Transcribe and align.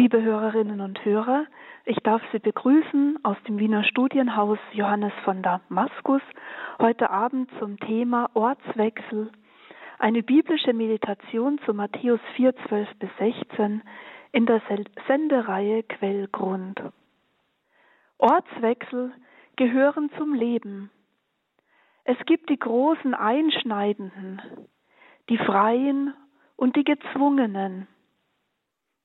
Liebe 0.00 0.22
Hörerinnen 0.22 0.80
und 0.80 1.04
Hörer, 1.04 1.44
ich 1.84 1.98
darf 1.98 2.22
Sie 2.32 2.38
begrüßen 2.38 3.18
aus 3.22 3.36
dem 3.46 3.58
Wiener 3.58 3.84
Studienhaus 3.84 4.58
Johannes 4.72 5.12
von 5.24 5.42
Damaskus 5.42 6.22
heute 6.78 7.10
Abend 7.10 7.50
zum 7.58 7.78
Thema 7.78 8.30
Ortswechsel, 8.32 9.30
eine 9.98 10.22
biblische 10.22 10.72
Meditation 10.72 11.60
zu 11.66 11.74
Matthäus 11.74 12.18
4, 12.36 12.56
12 12.68 12.88
bis 12.98 13.10
16 13.18 13.82
in 14.32 14.46
der 14.46 14.62
Sendereihe 15.06 15.82
Quellgrund. 15.82 16.80
Ortswechsel 18.16 19.12
gehören 19.56 20.10
zum 20.16 20.32
Leben. 20.32 20.90
Es 22.04 22.16
gibt 22.24 22.48
die 22.48 22.58
großen 22.58 23.12
Einschneidenden, 23.12 24.40
die 25.28 25.36
freien 25.36 26.14
und 26.56 26.74
die 26.76 26.84
gezwungenen 26.84 27.86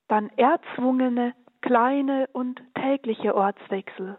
dann 0.08 0.30
erzwungene, 0.38 1.34
kleine 1.62 2.28
und 2.34 2.62
tägliche 2.76 3.36
Ortswechsel. 3.36 4.18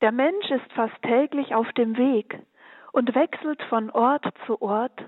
Der 0.00 0.12
Mensch 0.12 0.50
ist 0.50 0.72
fast 0.74 1.00
täglich 1.02 1.54
auf 1.54 1.70
dem 1.72 1.96
Weg 1.96 2.38
und 2.92 3.14
wechselt 3.14 3.62
von 3.64 3.90
Ort 3.90 4.24
zu 4.46 4.60
Ort, 4.60 5.04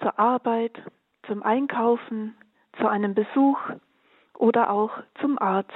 zur 0.00 0.18
Arbeit, 0.18 0.76
zum 1.26 1.42
Einkaufen, 1.42 2.36
zu 2.78 2.88
einem 2.88 3.14
Besuch 3.14 3.58
oder 4.34 4.70
auch 4.70 4.92
zum 5.20 5.38
Arzt. 5.38 5.72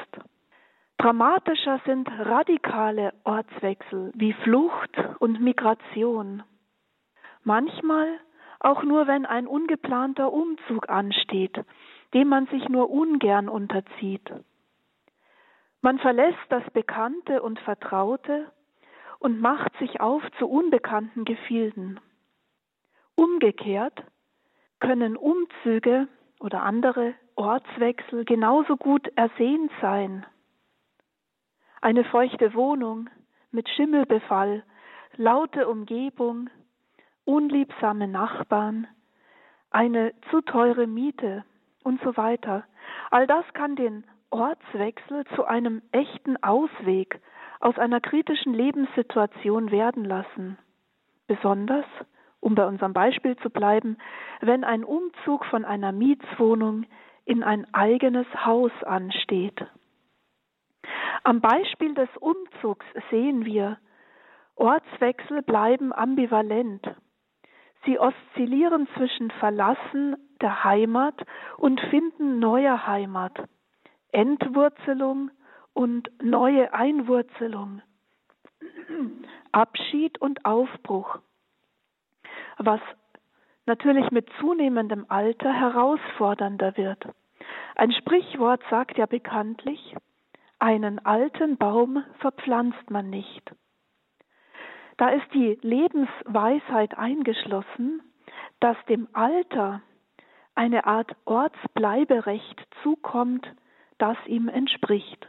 Dramatischer 0.99 1.81
sind 1.85 2.09
radikale 2.21 3.13
Ortswechsel 3.25 4.13
wie 4.15 4.33
Flucht 4.35 4.97
und 5.19 5.41
Migration. 5.41 6.45
Manchmal 7.43 8.21
auch 8.61 8.85
nur, 8.85 9.09
wenn 9.09 9.27
ein 9.27 9.49
ungeplanter 9.49 10.33
Umzug 10.33 10.89
ansteht 10.89 11.65
dem 12.15 12.29
man 12.29 12.47
sich 12.47 12.69
nur 12.69 12.91
ungern 12.91 13.49
unterzieht. 13.49 14.31
Man 15.81 15.99
verlässt 15.99 16.39
das 16.49 16.63
Bekannte 16.73 17.43
und 17.43 17.59
Vertraute 17.61 18.53
und 19.19 19.41
macht 19.41 19.77
sich 19.79 20.01
auf 20.01 20.23
zu 20.39 20.49
unbekannten 20.49 21.25
Gefilden. 21.25 22.01
Umgekehrt 23.15 24.05
können 24.81 25.17
Umzüge 25.17 26.09
oder 26.41 26.63
andere 26.63 27.15
Ortswechsel 27.37 28.25
genauso 28.25 28.77
gut 28.77 29.09
ersehnt 29.17 29.71
sein. 29.81 30.27
Eine 31.81 32.05
feuchte 32.05 32.55
Wohnung 32.55 33.09
mit 33.51 33.69
Schimmelbefall, 33.69 34.65
laute 35.17 35.69
Umgebung, 35.69 36.51
unliebsame 37.25 38.09
Nachbarn, 38.09 38.87
eine 39.71 40.13
zu 40.31 40.43
teure 40.43 40.87
Miete, 40.87 41.45
und 41.85 42.01
so 42.03 42.17
weiter. 42.17 42.65
All 43.11 43.27
das 43.27 43.45
kann 43.55 43.77
den 43.77 44.05
Ortswechsel 44.31 45.25
zu 45.35 45.45
einem 45.45 45.83
echten 45.93 46.43
Ausweg 46.43 47.21
aus 47.61 47.79
einer 47.79 48.01
kritischen 48.01 48.55
Lebenssituation 48.55 49.71
werden 49.71 50.05
lassen. 50.05 50.59
Besonders, 51.27 51.85
um 52.41 52.55
bei 52.55 52.67
unserem 52.67 52.93
Beispiel 52.93 53.37
zu 53.37 53.51
bleiben, 53.51 53.99
wenn 54.41 54.65
ein 54.65 54.85
Umzug 54.85 55.45
von 55.47 55.65
einer 55.65 55.93
Mietswohnung 55.93 56.87
in 57.25 57.43
ein 57.43 57.73
eigenes 57.73 58.27
Haus 58.45 58.73
ansteht. 58.85 59.65
Am 61.23 61.41
Beispiel 61.41 61.95
des 61.95 62.09
Umzugs 62.19 62.85
sehen 63.11 63.45
wir, 63.45 63.79
Ortswechsel 64.57 65.43
bleiben 65.43 65.93
ambivalent. 65.93 66.85
Sie 67.85 67.99
oszillieren 67.99 68.89
zwischen 68.97 69.31
Verlassen 69.33 70.17
der 70.43 70.65
Heimat 70.65 71.15
und 71.57 71.81
Finden 71.81 72.39
neuer 72.39 72.87
Heimat, 72.87 73.33
Entwurzelung 74.11 75.31
und 75.73 76.11
neue 76.23 76.75
Einwurzelung, 76.75 77.81
Abschied 79.53 80.21
und 80.21 80.45
Aufbruch, 80.45 81.19
was 82.59 82.81
natürlich 83.67 84.11
mit 84.11 84.29
zunehmendem 84.41 85.07
Alter 85.09 85.53
herausfordernder 85.53 86.77
wird. 86.77 87.07
Ein 87.77 87.93
Sprichwort 87.93 88.63
sagt 88.71 88.99
ja 88.99 89.07
bekanntlich, 89.07 89.97
einen 90.59 91.05
alten 91.05 91.57
Baum 91.57 92.05
verpflanzt 92.19 92.91
man 92.91 93.11
nicht. 93.11 93.43
Da 94.99 95.09
ist 95.09 95.27
die 95.33 95.59
Lebensweisheit 95.63 96.97
eingeschlossen, 96.97 98.03
dass 98.61 98.77
dem 98.89 99.09
Alter 99.13 99.81
eine 100.55 100.87
Art 100.87 101.13
Ortsbleiberecht 101.25 102.67
zukommt, 102.83 103.47
das 103.99 104.17
ihm 104.27 104.49
entspricht. 104.49 105.27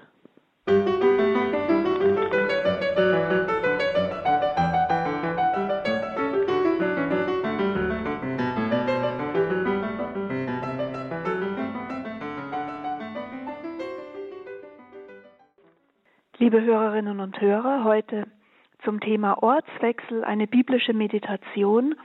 Liebe 16.38 16.62
Hörerinnen 16.62 17.20
und 17.20 17.40
Hörer, 17.40 17.84
heute 17.84 18.28
zum 18.84 19.00
Thema 19.00 19.42
Ortswechsel 19.42 20.24
eine 20.24 20.46
biblische 20.46 20.94
Meditation 20.94 21.96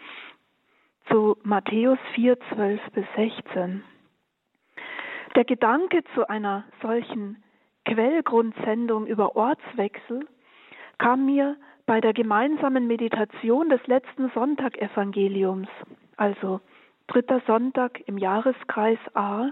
zu 1.10 1.36
Matthäus 1.42 1.98
4, 2.14 2.38
12 2.54 2.80
bis 2.92 3.04
16. 3.16 3.82
Der 5.34 5.44
Gedanke 5.44 6.02
zu 6.14 6.28
einer 6.28 6.64
solchen 6.82 7.42
Quellgrundsendung 7.84 9.06
über 9.06 9.36
Ortswechsel 9.36 10.26
kam 10.98 11.26
mir 11.26 11.56
bei 11.86 12.00
der 12.00 12.12
gemeinsamen 12.12 12.86
Meditation 12.86 13.70
des 13.70 13.86
letzten 13.86 14.30
Sonntagevangeliums, 14.30 15.68
also 16.16 16.60
dritter 17.06 17.40
Sonntag 17.46 18.00
im 18.06 18.18
Jahreskreis 18.18 18.98
A, 19.14 19.50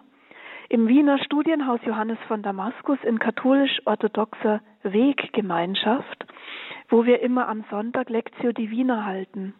im 0.69 0.89
Wiener 0.89 1.19
Studienhaus 1.19 1.81
Johannes 1.85 2.19
von 2.29 2.43
Damaskus 2.43 2.99
in 3.05 3.19
katholisch-orthodoxer 3.19 4.61
Weggemeinschaft, 4.83 6.27
wo 6.89 7.07
wir 7.07 7.21
immer 7.21 7.49
am 7.49 7.65
Sonntag 7.71 8.11
Lectio 8.11 8.53
Divina 8.53 9.05
halten. 9.05 9.55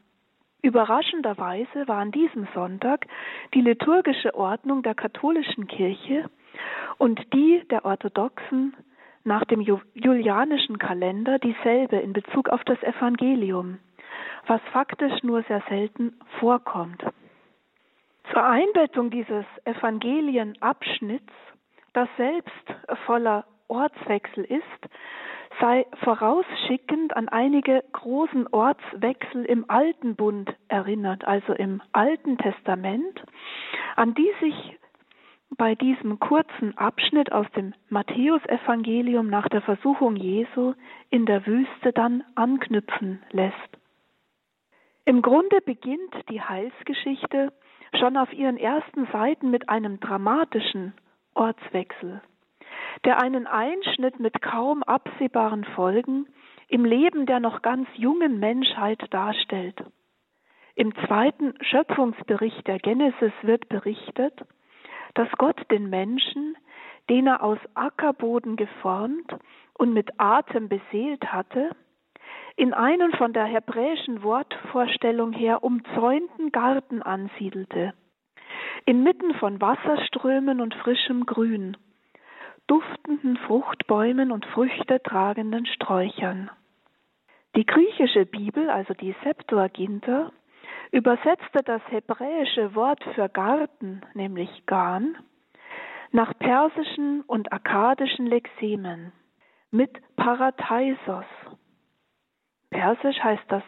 Überraschenderweise 0.63 1.87
war 1.87 1.99
an 1.99 2.11
diesem 2.11 2.49
Sonntag 2.55 3.07
die 3.55 3.61
liturgische 3.61 4.35
Ordnung 4.35 4.83
der 4.83 4.95
katholischen 4.95 5.67
Kirche 5.67 6.29
und 6.99 7.21
die 7.33 7.63
der 7.71 7.85
orthodoxen 7.85 8.75
nach 9.25 9.45
dem 9.45 9.61
julianischen 9.61 10.79
Kalender 10.79 11.39
dieselbe 11.39 11.97
in 11.97 12.13
Bezug 12.13 12.49
auf 12.49 12.63
das 12.65 12.83
Evangelium, 12.83 13.79
was 14.47 14.61
faktisch 14.73 15.23
nur 15.23 15.43
sehr 15.43 15.63
selten 15.69 16.19
vorkommt. 16.39 17.05
Zur 18.33 18.45
Einbettung 18.45 19.11
dieses 19.11 19.45
Evangelienabschnitts, 19.65 21.33
das 21.93 22.09
selbst 22.17 22.75
voller 23.05 23.45
Ortswechsel 23.69 24.45
ist, 24.45 24.63
sei 25.61 25.87
vorausschickend 26.03 27.17
an 27.17 27.29
einige 27.29 27.83
großen 27.93 28.47
Ortswechsel 28.49 29.45
im 29.45 29.69
Alten 29.69 30.17
Bund 30.17 30.55
erinnert, 30.69 31.25
also 31.27 31.53
im 31.53 31.83
Alten 31.93 32.39
Testament, 32.39 33.23
an 33.97 34.15
die 34.15 34.33
sich 34.41 34.79
bei 35.57 35.75
diesem 35.75 36.19
kurzen 36.19 36.77
Abschnitt 36.77 37.33
aus 37.33 37.47
dem 37.55 37.73
Matthäusevangelium 37.89 39.29
nach 39.29 39.49
der 39.49 39.63
Versuchung 39.63 40.17
Jesu 40.17 40.75
in 41.11 41.25
der 41.25 41.47
Wüste 41.47 41.93
dann 41.93 42.25
anknüpfen 42.35 43.23
lässt. 43.31 43.55
Im 45.05 45.23
Grunde 45.23 45.61
beginnt 45.61 46.15
die 46.29 46.43
Heilsgeschichte 46.43 47.53
schon 47.99 48.17
auf 48.17 48.33
ihren 48.33 48.57
ersten 48.57 49.07
Seiten 49.13 49.51
mit 49.51 49.69
einem 49.69 50.01
dramatischen 50.01 50.95
Ortswechsel 51.35 52.21
der 53.05 53.19
einen 53.21 53.47
Einschnitt 53.47 54.19
mit 54.21 54.41
kaum 54.43 54.83
absehbaren 54.83 55.65
Folgen 55.65 56.27
im 56.69 56.85
Leben 56.85 57.27
der 57.27 57.41
noch 57.41 57.63
ganz 57.63 57.89
jungen 57.95 58.39
Menschheit 58.41 59.03
darstellt. 59.11 59.83
Im 60.75 60.95
zweiten 61.07 61.55
Schöpfungsbericht 61.63 62.67
der 62.67 62.79
Genesis 62.79 63.33
wird 63.43 63.69
berichtet, 63.69 64.35
dass 65.15 65.29
Gott 65.39 65.59
den 65.71 65.89
Menschen, 65.89 66.57
den 67.09 67.27
er 67.27 67.43
aus 67.43 67.59
Ackerboden 67.75 68.57
geformt 68.57 69.37
und 69.75 69.95
mit 69.95 70.11
Atem 70.19 70.69
beseelt 70.69 71.33
hatte, 71.33 71.71
in 72.57 72.75
einen 72.75 73.13
von 73.13 73.33
der 73.33 73.45
hebräischen 73.45 74.23
Wortvorstellung 74.23 75.33
her 75.33 75.63
umzäunten 75.63 76.53
Garten 76.53 77.03
ansiedelte, 77.03 77.95
inmitten 78.85 79.35
von 79.35 79.61
Wasserströmen 79.61 80.61
und 80.61 80.75
frischem 80.75 81.27
Grün, 81.27 81.77
duftenden 82.67 83.37
Fruchtbäumen 83.39 84.33
und 84.33 84.45
Früchte 84.47 85.03
tragenden 85.03 85.67
Sträuchern. 85.67 86.51
Die 87.55 87.65
griechische 87.65 88.27
Bibel, 88.27 88.69
also 88.71 88.95
die 88.95 89.15
Septuaginta, 89.25 90.33
übersetzte 90.93 91.63
das 91.65 91.83
hebräische 91.89 92.75
Wort 92.75 93.03
für 93.15 93.29
Garten, 93.29 94.03
nämlich 94.15 94.67
Gan, 94.67 95.17
nach 96.13 96.37
persischen 96.39 97.23
und 97.23 97.53
akkadischen 97.53 98.27
Lexemen 98.27 99.13
mit 99.71 99.91
Parataisos. 100.17 101.25
Persisch 102.71 103.19
heißt 103.23 103.45
das 103.49 103.63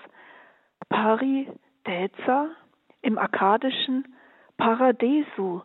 Parideza, 0.89 2.51
im 3.03 3.19
akkadischen 3.19 4.17
Paradesu. 4.57 5.63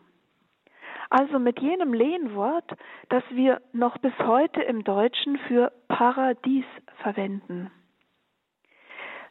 Also 1.14 1.38
mit 1.38 1.60
jenem 1.60 1.94
Lehnwort, 1.94 2.68
das 3.08 3.22
wir 3.30 3.62
noch 3.72 3.98
bis 3.98 4.12
heute 4.18 4.60
im 4.62 4.82
Deutschen 4.82 5.38
für 5.46 5.70
Paradies 5.86 6.64
verwenden. 7.02 7.70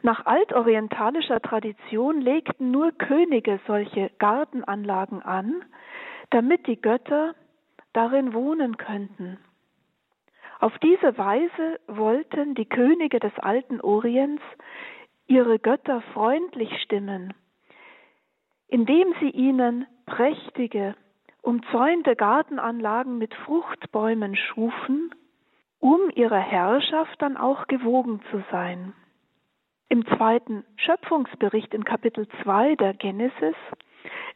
Nach 0.01 0.25
altorientalischer 0.25 1.41
Tradition 1.41 2.21
legten 2.21 2.71
nur 2.71 2.93
Könige 2.93 3.59
solche 3.67 4.11
Gartenanlagen 4.17 5.21
an, 5.23 5.61
damit 6.29 6.67
die 6.67 6.79
Götter 6.79 7.35
darin 7.91 8.33
wohnen 8.33 8.77
könnten. 8.77 9.37
Auf 10.61 10.77
diese 10.79 11.17
Weise 11.17 11.81
wollten 11.87 12.55
die 12.55 12.65
Könige 12.65 13.19
des 13.19 13.37
alten 13.39 13.81
Orients 13.81 14.41
ihre 15.27 15.59
Götter 15.59 15.99
freundlich 16.13 16.71
stimmen, 16.81 17.33
indem 18.69 19.13
sie 19.19 19.31
ihnen 19.31 19.85
prächtige, 20.05 20.95
umzäunte 21.43 22.15
Gartenanlagen 22.15 23.17
mit 23.17 23.35
Fruchtbäumen 23.35 24.35
schufen, 24.35 25.13
um 25.79 26.09
ihrer 26.15 26.39
Herrschaft 26.39 27.21
dann 27.21 27.37
auch 27.37 27.67
gewogen 27.67 28.21
zu 28.31 28.43
sein. 28.49 28.93
Im 29.89 30.07
zweiten 30.07 30.63
Schöpfungsbericht 30.77 31.73
in 31.73 31.83
Kapitel 31.83 32.27
2 32.41 32.75
der 32.77 32.93
Genesis 32.93 33.55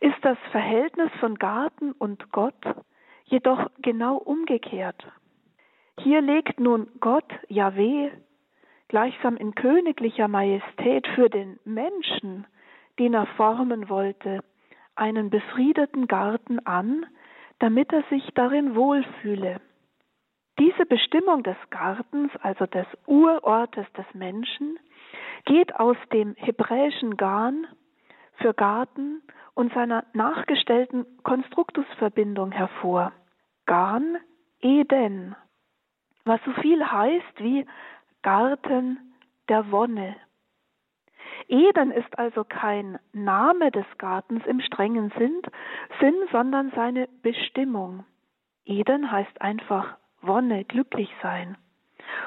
ist 0.02 0.18
das 0.22 0.38
Verhältnis 0.52 1.10
von 1.20 1.36
Garten 1.36 1.94
und 1.94 2.32
Gott 2.32 2.64
jedoch 3.24 3.70
genau 3.82 4.18
umgekehrt. 4.18 5.02
Hier 6.00 6.22
legt 6.22 6.60
nun 6.60 6.88
Gott, 7.00 7.32
Yahweh, 7.48 8.12
gleichsam 8.90 9.38
in 9.38 9.56
königlicher 9.56 10.28
Majestät 10.28 11.08
für 11.16 11.30
den 11.30 11.60
Menschen, 11.64 12.46
den 13.00 13.14
er 13.14 13.26
formen 13.38 13.90
wollte, 13.90 14.44
einen 14.98 15.30
befriedeten 15.30 16.08
Garten 16.08 16.60
an, 16.66 17.06
damit 17.60 17.92
er 17.92 18.04
sich 18.10 18.24
darin 18.36 18.76
wohlfühle. 18.76 19.62
Diese 20.60 20.86
Bestimmung 20.86 21.44
des 21.44 21.58
Gartens, 21.70 22.32
also 22.42 22.66
des 22.66 22.88
Urortes 23.06 23.86
des 23.94 24.06
Menschen, 24.14 24.80
geht 25.46 25.76
aus 25.76 25.98
dem 26.12 26.36
hebräischen 26.36 27.16
Gan 27.16 27.68
für 28.38 28.54
Garten 28.54 29.22
und 29.54 29.74
seiner 29.74 30.06
nachgestellten 30.14 31.06
Konstruktusverbindung 31.24 32.52
hervor. 32.52 33.12
Gan, 33.66 34.18
Eden, 34.62 35.36
was 36.26 36.40
so 36.46 36.52
viel 36.62 36.84
heißt 36.86 37.40
wie 37.40 37.66
Garten 38.22 39.14
der 39.50 39.72
Wonne. 39.72 40.16
Eden 41.48 41.92
ist 41.92 42.18
also 42.18 42.44
kein 42.44 43.00
Name 43.14 43.72
des 43.72 43.86
Gartens 43.98 44.46
im 44.46 44.60
strengen 44.62 45.12
Sinn, 45.18 45.42
sondern 46.32 46.72
seine 46.76 47.08
Bestimmung. 47.22 48.06
Eden 48.66 49.12
heißt 49.12 49.42
einfach 49.42 49.98
Wonne, 50.22 50.66
glücklich 50.66 51.10
sein. 51.22 51.58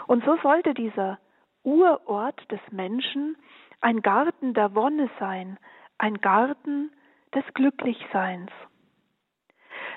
Und 0.07 0.25
so 0.25 0.37
sollte 0.43 0.75
dieser 0.75 1.19
Urort 1.63 2.51
des 2.51 2.61
Menschen 2.71 3.37
ein 3.81 4.03
Garten 4.03 4.55
der 4.55 4.75
Wonne 4.75 5.11
sein, 5.19 5.59
ein 5.99 6.21
Garten 6.21 6.91
des 7.35 7.45
Glücklichseins. 7.55 8.51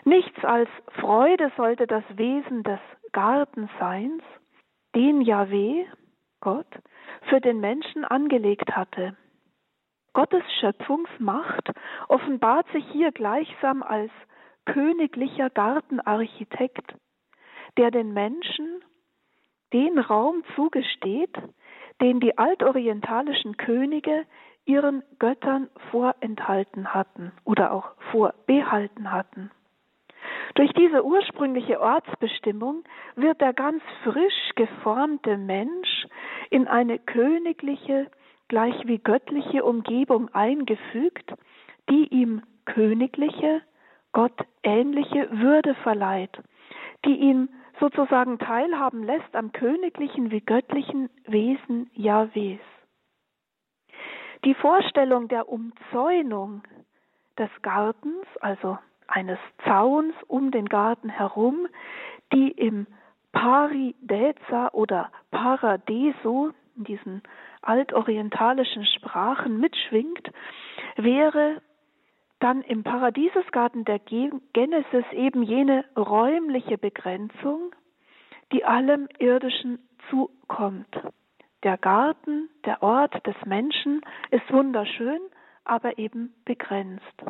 Nichts 0.05 0.44
als 0.44 0.69
Freude 1.00 1.51
sollte 1.55 1.88
das 1.88 2.03
Wesen 2.15 2.63
des 2.63 2.79
Gartenseins, 3.13 4.21
den 4.95 5.21
Yahweh, 5.21 5.85
Gott, 6.43 6.67
für 7.29 7.39
den 7.39 7.61
Menschen 7.61 8.03
angelegt 8.03 8.75
hatte. 8.75 9.15
Gottes 10.11 10.43
Schöpfungsmacht 10.59 11.71
offenbart 12.09 12.67
sich 12.73 12.85
hier 12.91 13.13
gleichsam 13.13 13.81
als 13.81 14.11
königlicher 14.65 15.49
Gartenarchitekt, 15.49 16.95
der 17.77 17.91
den 17.91 18.11
Menschen 18.11 18.83
den 19.71 19.97
Raum 19.97 20.43
zugesteht, 20.53 21.33
den 22.01 22.19
die 22.19 22.37
altorientalischen 22.37 23.55
Könige 23.55 24.25
ihren 24.65 25.01
Göttern 25.19 25.69
vorenthalten 25.91 26.93
hatten 26.93 27.31
oder 27.45 27.71
auch 27.71 27.93
vorbehalten 28.11 29.13
hatten. 29.13 29.49
Durch 30.55 30.71
diese 30.73 31.03
ursprüngliche 31.03 31.79
Ortsbestimmung 31.81 32.83
wird 33.15 33.41
der 33.41 33.53
ganz 33.53 33.81
frisch 34.03 34.51
geformte 34.55 35.37
Mensch 35.37 36.05
in 36.49 36.67
eine 36.67 36.99
königliche, 36.99 38.09
gleich 38.47 38.75
wie 38.85 38.99
göttliche 38.99 39.63
Umgebung 39.63 40.29
eingefügt, 40.33 41.33
die 41.89 42.07
ihm 42.07 42.41
königliche, 42.65 43.61
Gott 44.11 44.39
ähnliche 44.61 45.29
Würde 45.31 45.75
verleiht, 45.75 46.37
die 47.05 47.15
ihn 47.15 47.49
sozusagen 47.79 48.37
teilhaben 48.39 49.03
lässt 49.03 49.35
am 49.35 49.51
königlichen 49.51 50.31
wie 50.31 50.41
göttlichen 50.41 51.09
Wesen 51.25 51.89
Jahwes. 51.93 52.59
Die 54.45 54.53
Vorstellung 54.53 55.27
der 55.29 55.49
Umzäunung 55.49 56.63
des 57.37 57.49
Gartens, 57.61 58.25
also 58.41 58.77
eines 59.07 59.39
Zauns 59.65 60.13
um 60.27 60.51
den 60.51 60.67
Garten 60.67 61.09
herum, 61.09 61.67
die 62.33 62.51
im 62.51 62.87
Parideza 63.33 64.69
oder 64.71 65.12
Paradeso, 65.31 66.53
in 66.77 66.83
diesen 66.85 67.21
altorientalischen 67.62 68.85
Sprachen 68.85 69.59
mitschwingt, 69.59 70.31
wäre 70.95 71.62
dann 72.39 72.62
im 72.62 72.83
Paradiesesgarten 72.83 73.85
der 73.85 74.00
Genesis 74.00 75.06
eben 75.12 75.44
jene 75.44 75.85
räumliche 75.95 76.77
Begrenzung, 76.77 77.74
die 78.51 78.65
allem 78.65 79.07
Irdischen 79.19 79.79
zukommt. 80.09 80.95
Der 81.63 81.77
Garten, 81.77 82.50
der 82.65 82.83
Ort 82.83 83.25
des 83.25 83.36
Menschen 83.45 84.01
ist 84.31 84.51
wunderschön, 84.51 85.21
aber 85.63 85.97
eben 85.97 86.33
begrenzt. 86.44 87.24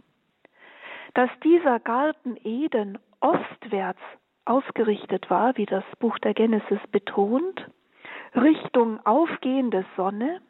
Dass 1.13 1.29
dieser 1.43 1.79
Garten 1.79 2.35
Eden 2.43 2.97
ostwärts 3.19 4.01
ausgerichtet 4.45 5.29
war, 5.29 5.57
wie 5.57 5.65
das 5.65 5.83
Buch 5.99 6.17
der 6.19 6.33
Genesis 6.33 6.79
betont, 6.91 7.69
Richtung 8.35 9.05
aufgehende 9.05 9.85
Sonne, 9.95 10.41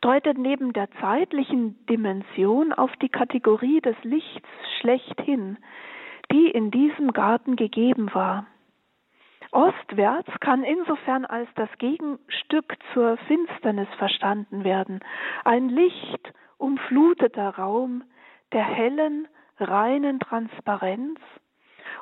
deutet 0.00 0.38
neben 0.38 0.72
der 0.72 0.90
zeitlichen 1.00 1.84
Dimension 1.86 2.72
auf 2.72 2.94
die 2.96 3.08
Kategorie 3.08 3.80
des 3.80 3.96
Lichts 4.02 4.48
schlechthin, 4.80 5.58
die 6.30 6.50
in 6.50 6.70
diesem 6.70 7.12
Garten 7.12 7.56
gegeben 7.56 8.12
war. 8.14 8.46
Ostwärts 9.50 10.30
kann 10.40 10.62
insofern 10.62 11.24
als 11.24 11.48
das 11.54 11.70
Gegenstück 11.78 12.76
zur 12.92 13.16
Finsternis 13.28 13.88
verstanden 13.96 14.62
werden, 14.62 15.00
ein 15.44 15.70
Licht 15.70 16.32
umfluteter 16.58 17.50
Raum 17.56 18.04
der 18.52 18.64
hellen, 18.64 19.26
reinen 19.58 20.20
Transparenz 20.20 21.18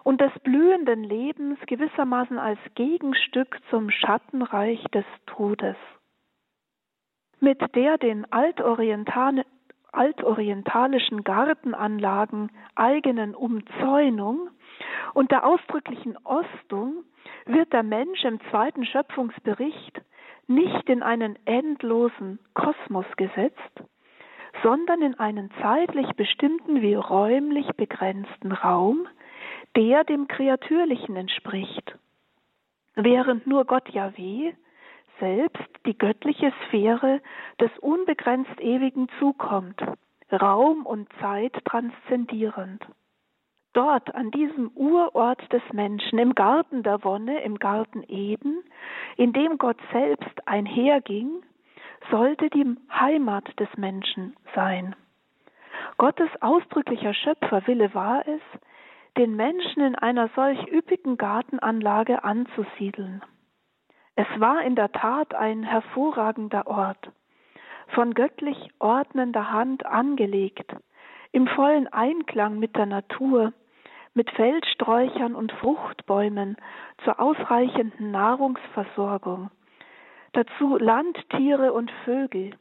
und 0.03 0.21
des 0.21 0.33
blühenden 0.43 1.05
Lebens 1.05 1.59
gewissermaßen 1.67 2.39
als 2.39 2.59
Gegenstück 2.75 3.59
zum 3.71 3.91
Schattenreich 3.91 4.83
des 4.93 5.05
Todes. 5.27 5.77
Mit 7.41 7.61
der 7.75 7.99
den 7.99 8.27
altorientalischen 8.33 11.25
Gartenanlagen 11.25 12.51
eigenen 12.75 13.35
Umzäunung 13.35 14.49
und 15.15 15.31
der 15.31 15.45
ausdrücklichen 15.45 16.17
Ostung 16.25 17.05
wird 17.45 17.73
der 17.73 17.83
Mensch 17.83 18.25
im 18.25 18.41
zweiten 18.51 18.85
Schöpfungsbericht 18.85 20.01
nicht 20.49 20.89
in 20.89 21.03
einen 21.03 21.37
endlosen 21.45 22.39
Kosmos 22.55 23.07
gesetzt, 23.17 23.83
sondern 24.63 25.03
in 25.03 25.19
einen 25.19 25.51
zeitlich 25.61 26.09
bestimmten 26.17 26.83
wie 26.83 26.95
räumlich 26.95 27.69
begrenzten 27.77 28.53
Raum, 28.53 29.09
der 29.77 30.05
dem 30.05 30.27
Kreatürlichen 30.27 31.17
entspricht. 31.17 31.97
Während 32.95 33.47
nur 33.47 33.67
Gott 33.67 33.89
Jahweh 33.91 34.53
selbst 35.21 35.69
die 35.85 35.97
göttliche 35.97 36.53
Sphäre 36.65 37.21
des 37.61 37.71
unbegrenzt 37.81 38.59
Ewigen 38.61 39.09
zukommt, 39.19 39.81
Raum 40.33 40.85
und 40.87 41.09
Zeit 41.21 41.53
transzendierend. 41.65 42.85
Dort, 43.73 44.15
an 44.15 44.31
diesem 44.31 44.71
Urort 44.75 45.53
des 45.53 45.63
Menschen, 45.73 46.19
im 46.19 46.35
Garten 46.35 46.83
der 46.83 47.05
Wonne, 47.05 47.43
im 47.43 47.59
Garten 47.59 48.03
Eden, 48.09 48.65
in 49.17 49.35
dem 49.35 49.59
Gott 49.59 49.77
selbst 49.93 50.49
einherging, 50.49 51.43
sollte 52.11 52.49
die 52.49 52.75
Heimat 52.91 53.49
des 53.61 53.69
Menschen 53.77 54.35
sein. 54.55 54.97
Gottes 55.99 56.31
ausdrücklicher 56.41 57.13
Schöpferwille 57.13 57.93
war 57.93 58.27
es, 58.27 58.41
den 59.17 59.35
Menschen 59.35 59.83
in 59.83 59.95
einer 59.95 60.29
solch 60.35 60.59
üppigen 60.71 61.17
Gartenanlage 61.17 62.23
anzusiedeln. 62.25 63.23
Es 64.15 64.27
war 64.39 64.63
in 64.63 64.77
der 64.77 64.93
Tat 64.93 65.35
ein 65.35 65.63
hervorragender 65.63 66.67
Ort, 66.67 67.11
von 67.89 68.15
göttlich 68.15 68.71
ordnender 68.79 69.51
Hand 69.53 69.87
angelegt, 69.87 70.75
im 71.33 71.47
vollen 71.49 71.87
Einklang 71.89 72.59
mit 72.59 72.77
der 72.77 72.87
Natur, 72.87 73.53
mit 74.15 74.31
Feldsträuchern 74.31 75.35
und 75.35 75.53
Fruchtbäumen 75.53 76.57
zur 77.05 77.21
ausreichenden 77.21 78.11
Nahrungsversorgung, 78.11 79.51
dazu 80.33 80.79
Landtiere 80.79 81.73
und 81.73 81.91
Vögel, 82.05 82.53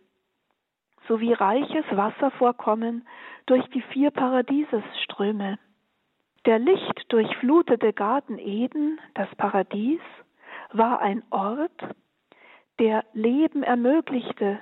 sowie 1.08 1.34
reiches 1.34 1.86
Wasservorkommen 1.92 3.08
durch 3.46 3.66
die 3.70 3.82
vier 3.82 4.12
Paradiesesströme. 4.12 5.58
Der 6.46 6.60
lichtdurchflutete 6.60 7.92
Garten 7.92 8.38
Eden, 8.38 9.00
das 9.16 9.28
Paradies, 9.36 10.02
war 10.72 11.02
ein 11.02 11.24
Ort, 11.32 11.96
der 12.78 13.04
Leben 13.14 13.64
ermöglichte 13.64 14.60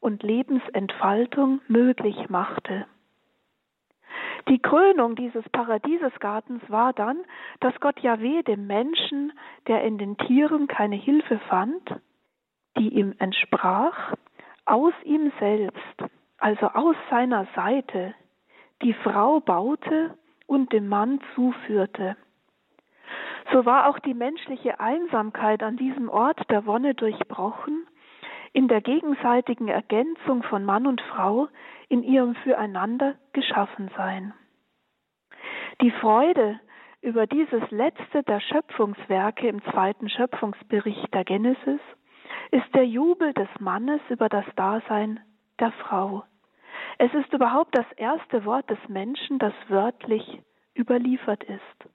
und 0.00 0.22
Lebensentfaltung 0.22 1.62
möglich 1.68 2.28
machte. 2.28 2.86
Die 4.48 4.58
Krönung 4.60 5.16
dieses 5.16 5.48
Paradiesesgartens 5.48 6.62
war 6.68 6.92
dann, 6.92 7.24
dass 7.60 7.74
Gott 7.80 7.98
Jahweh 8.00 8.42
dem 8.42 8.66
Menschen, 8.66 9.32
der 9.68 9.84
in 9.84 9.96
den 9.96 10.18
Tieren 10.18 10.66
keine 10.66 10.96
Hilfe 10.96 11.38
fand, 11.48 11.82
die 12.76 12.90
ihm 12.90 13.14
entsprach, 13.18 14.12
aus 14.66 14.92
ihm 15.04 15.32
selbst, 15.40 16.04
also 16.36 16.66
aus 16.66 16.96
seiner 17.08 17.46
Seite, 17.54 18.14
die 18.82 18.92
Frau 18.92 19.40
baute 19.40 20.14
und 20.46 20.72
dem 20.72 20.88
Mann 20.88 21.20
zuführte. 21.34 22.16
So 23.52 23.64
war 23.64 23.88
auch 23.88 23.98
die 24.00 24.14
menschliche 24.14 24.80
Einsamkeit 24.80 25.62
an 25.62 25.76
diesem 25.76 26.08
Ort 26.08 26.50
der 26.50 26.66
Wonne 26.66 26.94
durchbrochen, 26.94 27.86
in 28.52 28.68
der 28.68 28.80
gegenseitigen 28.80 29.68
Ergänzung 29.68 30.42
von 30.42 30.64
Mann 30.64 30.86
und 30.86 31.00
Frau 31.02 31.48
in 31.88 32.02
ihrem 32.02 32.34
Füreinander 32.36 33.14
geschaffen 33.32 33.90
sein. 33.96 34.32
Die 35.80 35.90
Freude 35.90 36.58
über 37.02 37.26
dieses 37.26 37.70
letzte 37.70 38.22
der 38.22 38.40
Schöpfungswerke 38.40 39.46
im 39.46 39.62
zweiten 39.64 40.08
Schöpfungsbericht 40.08 41.12
der 41.12 41.24
Genesis 41.24 41.80
ist 42.50 42.74
der 42.74 42.86
Jubel 42.86 43.32
des 43.34 43.48
Mannes 43.60 44.00
über 44.08 44.28
das 44.28 44.46
Dasein 44.56 45.20
der 45.60 45.72
Frau. 45.72 46.24
Es 46.98 47.12
ist 47.12 47.32
überhaupt 47.32 47.76
das 47.76 47.90
erste 47.96 48.44
Wort 48.44 48.70
des 48.70 48.78
Menschen, 48.88 49.38
das 49.38 49.52
wörtlich 49.68 50.40
überliefert 50.74 51.44
ist. 51.44 51.90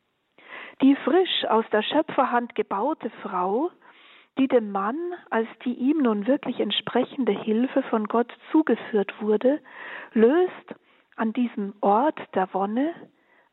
Die 0.81 0.95
frisch 0.95 1.45
aus 1.49 1.65
der 1.71 1.81
Schöpferhand 1.81 2.55
gebaute 2.55 3.09
Frau, 3.21 3.71
die 4.37 4.47
dem 4.47 4.71
Mann 4.71 4.97
als 5.29 5.47
die 5.65 5.73
ihm 5.73 5.97
nun 5.97 6.27
wirklich 6.27 6.59
entsprechende 6.59 7.31
Hilfe 7.31 7.83
von 7.83 8.07
Gott 8.07 8.31
zugeführt 8.51 9.13
wurde, 9.21 9.59
löst 10.13 10.75
an 11.15 11.33
diesem 11.33 11.73
Ort 11.81 12.19
der 12.33 12.53
Wonne 12.53 12.93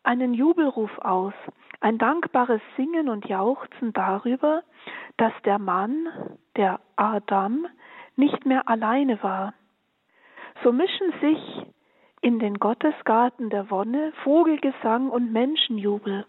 einen 0.05 0.33
Jubelruf 0.33 0.97
aus, 0.99 1.35
ein 1.81 1.99
dankbares 1.99 2.61
Singen 2.77 3.09
und 3.09 3.27
Jauchzen 3.27 3.93
darüber, 3.93 4.63
dass 5.17 5.33
der 5.45 5.59
Mann, 5.59 6.09
der 6.57 6.81
Adam, 6.97 7.67
nicht 8.17 8.47
mehr 8.47 8.69
alleine 8.69 9.23
war. 9.23 9.55
So 10.65 10.73
mischen 10.73 11.13
sich 11.21 11.67
in 12.21 12.41
den 12.41 12.59
Gottesgarten 12.59 13.49
der 13.49 13.71
Wonne 13.71 14.13
Vogelgesang 14.25 15.09
und 15.09 15.33
Menschenjubel 15.33 16.27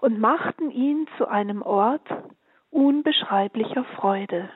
und 0.00 0.20
machten 0.20 0.70
ihn 0.70 1.08
zu 1.18 1.26
einem 1.26 1.62
Ort 1.62 2.06
unbeschreiblicher 2.70 3.84
Freude. 3.96 4.48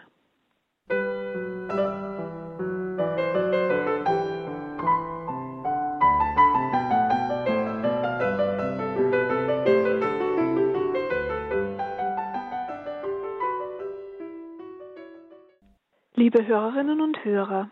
Liebe 16.15 16.47
Hörerinnen 16.47 17.01
und 17.01 17.25
Hörer, 17.25 17.71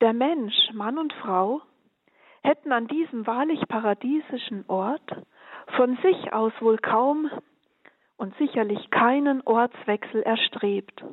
der 0.00 0.12
Mensch, 0.12 0.54
Mann 0.72 0.98
und 0.98 1.12
Frau, 1.14 1.62
hätten 2.42 2.72
an 2.72 2.86
diesem 2.86 3.26
wahrlich 3.26 3.60
paradiesischen 3.68 4.64
Ort 4.68 5.16
von 5.76 5.96
sich 6.02 6.32
aus 6.32 6.52
wohl 6.60 6.78
kaum 6.78 7.30
und 8.16 8.36
sicherlich 8.38 8.90
keinen 8.90 9.42
Ortswechsel 9.42 10.22
erstrebt. 10.22 11.04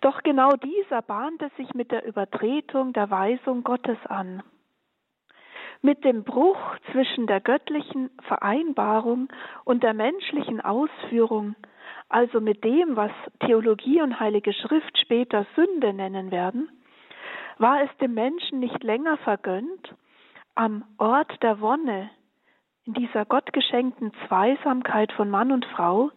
Doch 0.00 0.22
genau 0.22 0.50
dieser 0.56 1.02
bahnte 1.02 1.50
sich 1.56 1.72
mit 1.74 1.92
der 1.92 2.04
Übertretung 2.04 2.92
der 2.92 3.10
Weisung 3.10 3.62
Gottes 3.62 3.98
an. 4.06 4.42
Mit 5.82 6.04
dem 6.04 6.24
Bruch 6.24 6.58
zwischen 6.92 7.26
der 7.26 7.40
göttlichen 7.40 8.10
Vereinbarung 8.22 9.28
und 9.64 9.82
der 9.82 9.94
menschlichen 9.94 10.60
Ausführung 10.60 11.54
also 12.08 12.40
mit 12.40 12.64
dem, 12.64 12.96
was 12.96 13.10
Theologie 13.40 14.00
und 14.02 14.20
Heilige 14.20 14.52
Schrift 14.52 14.98
später 14.98 15.46
Sünde 15.56 15.92
nennen 15.92 16.30
werden, 16.30 16.68
war 17.58 17.82
es 17.82 17.90
dem 17.98 18.14
Menschen 18.14 18.60
nicht 18.60 18.82
länger 18.82 19.16
vergönnt, 19.18 19.94
am 20.54 20.84
Ort 20.98 21.42
der 21.42 21.60
Wonne, 21.60 22.10
in 22.86 22.92
dieser 22.94 23.24
gottgeschenkten 23.24 24.12
Zweisamkeit 24.26 25.10
von 25.12 25.30
Mann 25.30 25.52
und 25.52 25.64
Frau, 25.64 26.10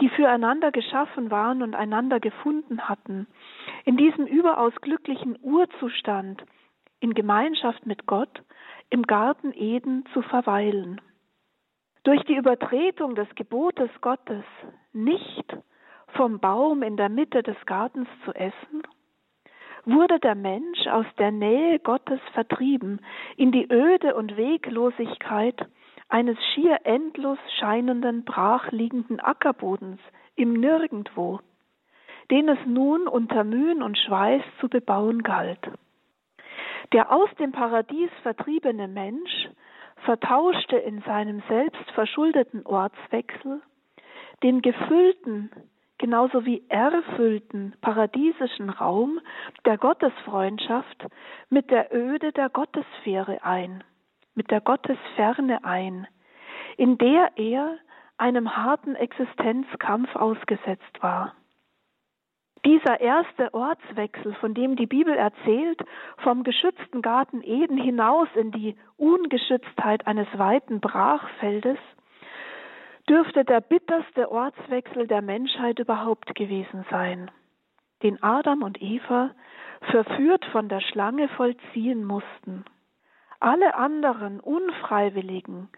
die 0.00 0.10
füreinander 0.10 0.70
geschaffen 0.70 1.30
waren 1.30 1.62
und 1.62 1.74
einander 1.74 2.20
gefunden 2.20 2.88
hatten, 2.88 3.26
in 3.84 3.96
diesem 3.96 4.26
überaus 4.26 4.74
glücklichen 4.82 5.38
Urzustand, 5.40 6.44
in 7.00 7.14
Gemeinschaft 7.14 7.86
mit 7.86 8.06
Gott, 8.06 8.42
im 8.90 9.04
Garten 9.04 9.52
Eden 9.54 10.04
zu 10.12 10.20
verweilen. 10.22 11.00
Durch 12.02 12.22
die 12.24 12.36
Übertretung 12.36 13.14
des 13.14 13.28
Gebotes 13.34 13.90
Gottes 14.00 14.44
nicht 14.92 15.56
vom 16.14 16.40
Baum 16.40 16.82
in 16.82 16.96
der 16.96 17.08
Mitte 17.08 17.42
des 17.42 17.56
Gartens 17.66 18.08
zu 18.24 18.34
essen, 18.34 18.82
wurde 19.84 20.18
der 20.20 20.34
Mensch 20.34 20.86
aus 20.86 21.06
der 21.18 21.30
Nähe 21.30 21.78
Gottes 21.78 22.20
vertrieben 22.32 23.00
in 23.36 23.52
die 23.52 23.70
Öde 23.70 24.14
und 24.14 24.36
Weglosigkeit 24.36 25.66
eines 26.08 26.36
schier 26.52 26.80
endlos 26.84 27.38
scheinenden, 27.58 28.24
brachliegenden 28.24 29.20
Ackerbodens 29.20 30.00
im 30.36 30.54
Nirgendwo, 30.54 31.40
den 32.30 32.48
es 32.48 32.58
nun 32.66 33.06
unter 33.06 33.44
Mühen 33.44 33.82
und 33.82 33.96
Schweiß 33.98 34.42
zu 34.60 34.68
bebauen 34.68 35.22
galt. 35.22 35.70
Der 36.92 37.12
aus 37.12 37.28
dem 37.38 37.52
Paradies 37.52 38.10
vertriebene 38.22 38.88
Mensch 38.88 39.48
vertauschte 40.04 40.76
in 40.76 41.02
seinem 41.02 41.42
selbst 41.48 41.90
verschuldeten 41.92 42.66
Ortswechsel 42.66 43.62
den 44.42 44.62
gefüllten, 44.62 45.50
genauso 46.00 46.46
wie 46.46 46.64
erfüllten 46.70 47.74
paradiesischen 47.82 48.70
Raum 48.70 49.20
der 49.66 49.76
Gottesfreundschaft 49.76 51.06
mit 51.50 51.70
der 51.70 51.94
Öde 51.94 52.32
der 52.32 52.48
Gottesphäre 52.48 53.44
ein, 53.44 53.84
mit 54.34 54.50
der 54.50 54.62
Gottesferne 54.62 55.62
ein, 55.62 56.06
in 56.78 56.96
der 56.96 57.32
er 57.36 57.76
einem 58.16 58.56
harten 58.56 58.96
Existenzkampf 58.96 60.16
ausgesetzt 60.16 61.02
war. 61.02 61.34
Dieser 62.64 63.00
erste 63.00 63.52
Ortswechsel, 63.52 64.34
von 64.34 64.54
dem 64.54 64.76
die 64.76 64.86
Bibel 64.86 65.14
erzählt, 65.14 65.82
vom 66.18 66.44
geschützten 66.44 67.02
Garten 67.02 67.42
Eden 67.42 67.76
hinaus 67.76 68.28
in 68.34 68.52
die 68.52 68.74
Ungeschütztheit 68.96 70.06
eines 70.06 70.28
weiten 70.36 70.80
Brachfeldes, 70.80 71.78
dürfte 73.10 73.44
der 73.44 73.60
bitterste 73.60 74.30
Ortswechsel 74.30 75.08
der 75.08 75.20
Menschheit 75.20 75.80
überhaupt 75.80 76.32
gewesen 76.36 76.86
sein, 76.90 77.28
den 78.04 78.22
Adam 78.22 78.62
und 78.62 78.80
Eva 78.80 79.32
verführt 79.90 80.44
von 80.52 80.68
der 80.68 80.80
Schlange 80.80 81.28
vollziehen 81.30 82.04
mussten. 82.04 82.64
Alle 83.40 83.74
anderen 83.74 84.38
unfreiwilligen, 84.38 85.68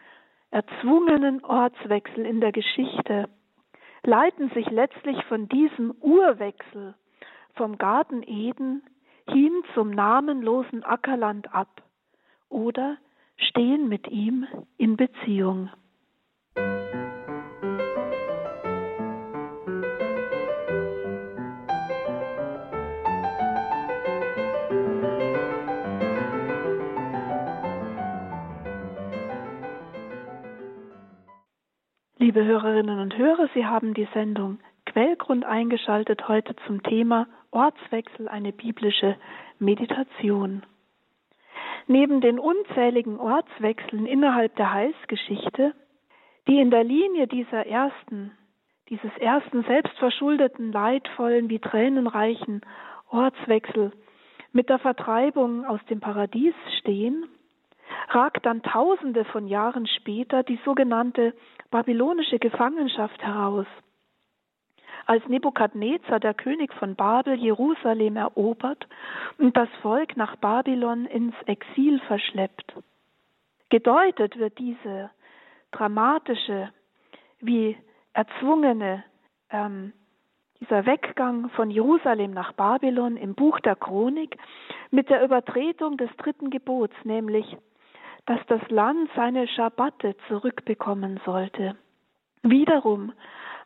erzwungenen 0.51 1.43
Ortswechsel 1.43 2.27
in 2.27 2.43
der 2.43 2.53
Geschichte 2.53 3.31
leiten 4.05 4.51
sich 4.51 4.69
letztlich 4.69 5.25
von 5.25 5.49
diesem 5.49 5.93
Urwechsel 6.03 6.95
vom 7.55 7.79
Garten 7.79 8.23
Eden 8.23 8.83
hin 9.27 9.63
zum 9.75 9.91
namenlosen 9.91 10.85
Ackerland 10.85 11.55
ab 11.55 11.83
oder 12.51 12.99
stehen 13.37 13.89
mit 13.89 14.09
ihm 14.09 14.47
in 14.77 14.97
Beziehung. 14.97 15.71
Liebe 32.35 32.47
Hörerinnen 32.47 32.99
und 32.99 33.19
Hörer, 33.19 33.51
Sie 33.53 33.67
haben 33.67 33.93
die 33.93 34.09
Sendung 34.15 34.59
Quellgrund 34.87 35.45
eingeschaltet 35.45 36.29
heute 36.29 36.57
zum 36.67 36.83
Thema 36.83 37.27
Ortswechsel, 37.51 38.27
eine 38.27 38.53
biblische 38.53 39.17
Meditation. 39.59 40.63
Neben 41.89 42.23
den 42.23 42.39
unzähligen 42.39 43.21
Ortswechseln 43.21 44.07
innerhalb 44.07 44.57
der 44.57 44.73
Heilsgeschichte, 44.73 45.75
die 46.49 46.59
in 46.59 46.71
der 46.71 46.85
Linie 46.85 47.27
dieser 47.27 47.67
ersten, 47.67 48.33
dieses 48.89 49.15
ersten 49.19 49.65
selbstverschuldeten, 49.65 50.73
leidvollen 50.73 51.51
wie 51.51 51.59
tränenreichen 51.59 52.63
Ortswechsel 53.11 53.93
mit 54.53 54.71
der 54.71 54.79
Vertreibung 54.79 55.67
aus 55.67 55.85
dem 55.91 56.01
Paradies 56.01 56.55
stehen, 56.79 57.27
ragt 58.15 58.47
dann 58.47 58.63
tausende 58.63 59.25
von 59.27 59.47
Jahren 59.47 59.87
später 59.87 60.43
die 60.43 60.59
sogenannte 60.65 61.35
babylonische 61.71 62.39
Gefangenschaft 62.39 63.23
heraus, 63.23 63.67
als 65.07 65.27
Nebukadnezar, 65.29 66.21
der 66.21 66.35
König 66.35 66.73
von 66.75 66.95
Babel, 66.95 67.35
Jerusalem 67.35 68.17
erobert 68.17 68.87
und 69.39 69.57
das 69.57 69.69
Volk 69.81 70.17
nach 70.17 70.37
Babylon 70.37 71.07
ins 71.07 71.35
Exil 71.47 72.01
verschleppt. 72.07 72.75
Gedeutet 73.69 74.39
wird 74.39 74.59
diese 74.59 75.11
dramatische, 75.73 76.71
wie 77.41 77.77
erzwungene, 78.13 79.03
ähm, 79.51 79.93
dieser 80.61 80.87
Weggang 80.87 81.51
von 81.51 81.71
Jerusalem 81.71 82.33
nach 82.33 82.53
Babylon 82.53 83.17
im 83.17 83.35
Buch 83.35 83.59
der 83.61 83.75
Chronik 83.75 84.37
mit 84.91 85.11
der 85.11 85.25
Übertretung 85.25 85.97
des 85.97 86.11
dritten 86.19 86.51
Gebots, 86.51 86.95
nämlich, 87.03 87.57
dass 88.27 88.41
das 88.47 88.61
Land 88.71 89.11
seine 89.17 89.49
Schabbate 89.49 90.17
zurückbekommen 90.29 91.21
sollte. 91.25 91.77
Wiederum 92.43 93.13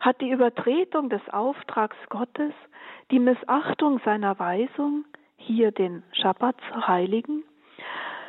hat 0.01 0.21
die 0.21 0.31
Übertretung 0.31 1.09
des 1.09 1.23
Auftrags 1.31 1.97
Gottes, 2.09 2.53
die 3.11 3.19
Missachtung 3.19 4.01
seiner 4.05 4.39
Weisung, 4.39 5.05
hier 5.37 5.73
den 5.73 6.03
Schabbat 6.13 6.57
zu 6.73 6.87
heiligen, 6.87 7.45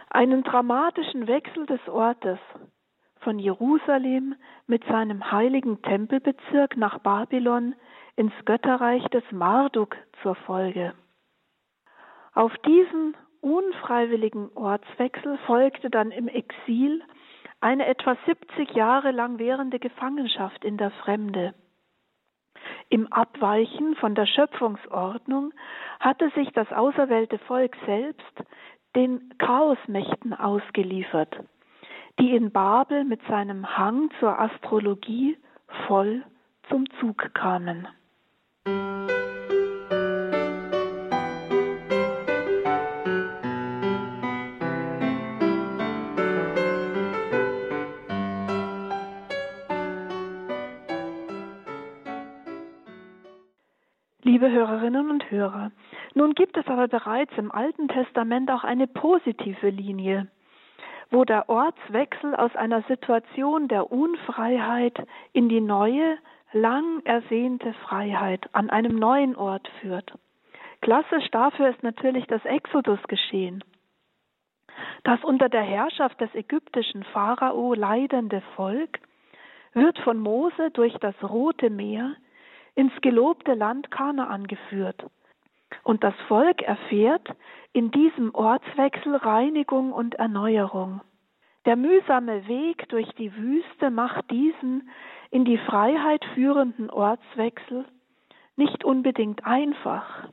einen 0.10 0.44
dramatischen 0.44 1.28
Wechsel 1.28 1.66
des 1.66 1.86
Ortes 1.88 2.40
von 3.20 3.40
Jerusalem 3.40 4.36
mit 4.68 4.84
seinem 4.86 5.32
heiligen 5.32 5.82
Tempelbezirk 5.82 6.78
nach 6.78 7.00
Babylon 7.00 7.76
ins 8.16 8.34
Götterreich 8.46 9.04
des 9.10 9.24
Marduk 9.32 9.96
zur 10.22 10.36
Folge. 10.36 10.94
Auf 12.34 12.56
diesen 12.66 13.16
unfreiwilligen 13.42 14.50
Ortswechsel 14.56 15.38
folgte 15.46 15.90
dann 15.90 16.12
im 16.12 16.28
Exil 16.28 17.02
eine 17.60 17.86
etwa 17.88 18.16
70 18.26 18.72
Jahre 18.72 19.12
lang 19.12 19.40
währende 19.40 19.80
Gefangenschaft 19.80 20.64
in 20.64 20.78
der 20.78 20.92
Fremde. 20.92 21.54
Im 22.90 23.12
Abweichen 23.12 23.96
von 23.96 24.16
der 24.16 24.26
Schöpfungsordnung 24.26 25.54
hatte 26.00 26.30
sich 26.32 26.50
das 26.54 26.72
auserwählte 26.72 27.38
Volk 27.40 27.76
selbst 27.86 28.44
den 28.96 29.34
Chaosmächten 29.38 30.34
ausgeliefert, 30.34 31.38
die 32.20 32.36
in 32.36 32.52
Babel 32.52 33.04
mit 33.04 33.22
seinem 33.28 33.78
Hang 33.78 34.10
zur 34.20 34.40
Astrologie 34.40 35.38
voll 35.88 36.24
zum 36.70 36.90
Zug 37.00 37.34
kamen. 37.34 37.88
Liebe 54.38 54.52
Hörerinnen 54.52 55.10
und 55.10 55.32
Hörer, 55.32 55.72
nun 56.14 56.36
gibt 56.36 56.58
es 56.58 56.68
aber 56.68 56.88
bereits 56.88 57.36
im 57.40 57.52
Alten 57.52 57.88
Testament 57.88 58.52
auch 58.52 58.64
eine 58.64 58.86
positive 58.86 59.72
Linie, 59.72 60.28
wo 61.10 61.26
der 61.26 61.50
Ortswechsel 61.50 62.36
aus 62.36 62.56
einer 62.56 62.84
Situation 62.84 63.68
der 63.68 63.92
Unfreiheit 63.92 64.96
in 65.34 65.50
die 65.50 65.60
neue, 65.60 66.20
lang 66.54 67.04
ersehnte 67.04 67.74
Freiheit 67.88 68.48
an 68.54 68.70
einem 68.70 69.00
neuen 69.00 69.36
Ort 69.36 69.68
führt. 69.82 70.14
Klassisch 70.82 71.32
dafür 71.32 71.70
ist 71.70 71.82
natürlich 71.82 72.28
das 72.28 72.46
Exodus 72.46 73.02
geschehen. 73.08 73.64
Das 75.04 75.24
unter 75.24 75.50
der 75.50 75.64
Herrschaft 75.64 76.22
des 76.22 76.30
ägyptischen 76.36 77.04
Pharao 77.06 77.74
leidende 77.74 78.44
Volk 78.56 79.00
wird 79.74 79.98
von 79.98 80.20
Mose 80.20 80.70
durch 80.74 80.94
das 81.00 81.16
Rote 81.24 81.72
Meer 81.72 82.16
ins 82.78 82.94
gelobte 83.02 83.56
Land 83.56 83.90
Kanaan 83.90 84.46
geführt. 84.46 85.04
Und 85.84 86.04
das 86.04 86.14
Volk 86.28 86.62
erfährt 86.62 87.28
in 87.74 87.90
diesem 87.90 88.34
Ortswechsel 88.34 89.16
Reinigung 89.16 89.92
und 89.92 90.16
Erneuerung. 90.16 91.02
Der 91.66 91.76
mühsame 91.76 92.48
Weg 92.48 92.88
durch 92.90 93.12
die 93.16 93.36
Wüste 93.36 93.90
macht 93.90 94.30
diesen 94.30 94.90
in 95.32 95.44
die 95.44 95.58
Freiheit 95.58 96.24
führenden 96.36 96.90
Ortswechsel 96.90 97.86
nicht 98.56 98.86
unbedingt 98.86 99.46
einfach. 99.46 100.30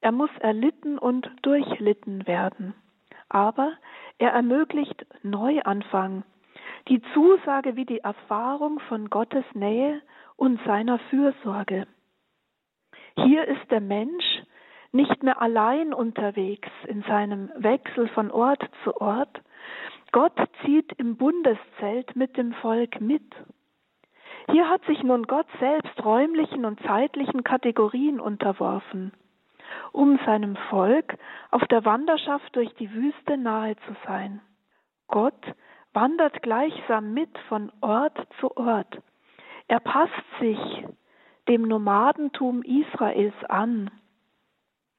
Er 0.00 0.12
muss 0.12 0.30
erlitten 0.40 0.98
und 0.98 1.30
durchlitten 1.42 2.26
werden. 2.26 2.74
Aber 3.28 3.72
er 4.18 4.32
ermöglicht 4.32 5.06
Neuanfang, 5.22 6.24
die 6.88 7.02
Zusage 7.12 7.76
wie 7.76 7.84
die 7.84 8.00
Erfahrung 8.00 8.80
von 8.88 9.10
Gottes 9.10 9.44
Nähe 9.52 10.00
und 10.40 10.58
seiner 10.64 10.98
Fürsorge. 11.10 11.86
Hier 13.14 13.46
ist 13.46 13.70
der 13.70 13.82
Mensch 13.82 14.24
nicht 14.90 15.22
mehr 15.22 15.40
allein 15.42 15.92
unterwegs 15.92 16.70
in 16.86 17.02
seinem 17.02 17.50
Wechsel 17.56 18.08
von 18.08 18.30
Ort 18.30 18.62
zu 18.82 18.98
Ort. 19.02 19.42
Gott 20.12 20.32
zieht 20.64 20.92
im 20.94 21.16
Bundeszelt 21.16 22.16
mit 22.16 22.38
dem 22.38 22.54
Volk 22.54 23.02
mit. 23.02 23.22
Hier 24.50 24.68
hat 24.70 24.82
sich 24.86 25.02
nun 25.02 25.24
Gott 25.24 25.46
selbst 25.60 26.02
räumlichen 26.02 26.64
und 26.64 26.80
zeitlichen 26.84 27.44
Kategorien 27.44 28.18
unterworfen, 28.18 29.12
um 29.92 30.18
seinem 30.24 30.56
Volk 30.70 31.18
auf 31.50 31.64
der 31.66 31.84
Wanderschaft 31.84 32.56
durch 32.56 32.74
die 32.76 32.90
Wüste 32.94 33.36
nahe 33.36 33.76
zu 33.86 33.94
sein. 34.06 34.40
Gott 35.06 35.54
wandert 35.92 36.42
gleichsam 36.42 37.12
mit 37.12 37.36
von 37.48 37.70
Ort 37.82 38.16
zu 38.40 38.56
Ort, 38.56 39.02
er 39.70 39.78
passt 39.78 40.24
sich 40.40 40.58
dem 41.46 41.62
Nomadentum 41.62 42.62
Israels 42.62 43.36
an, 43.48 43.88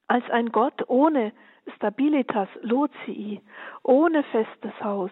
als 0.07 0.23
ein 0.29 0.53
Gott 0.53 0.87
ohne 0.87 1.33
Stabilitas 1.75 2.47
Lozii, 2.61 3.41
ohne 3.83 4.23
festes 4.23 4.71
Haus, 4.81 5.11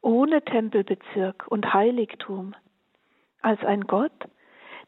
ohne 0.00 0.42
Tempelbezirk 0.42 1.46
und 1.48 1.74
Heiligtum, 1.74 2.54
als 3.42 3.62
ein 3.62 3.82
Gott, 3.82 4.24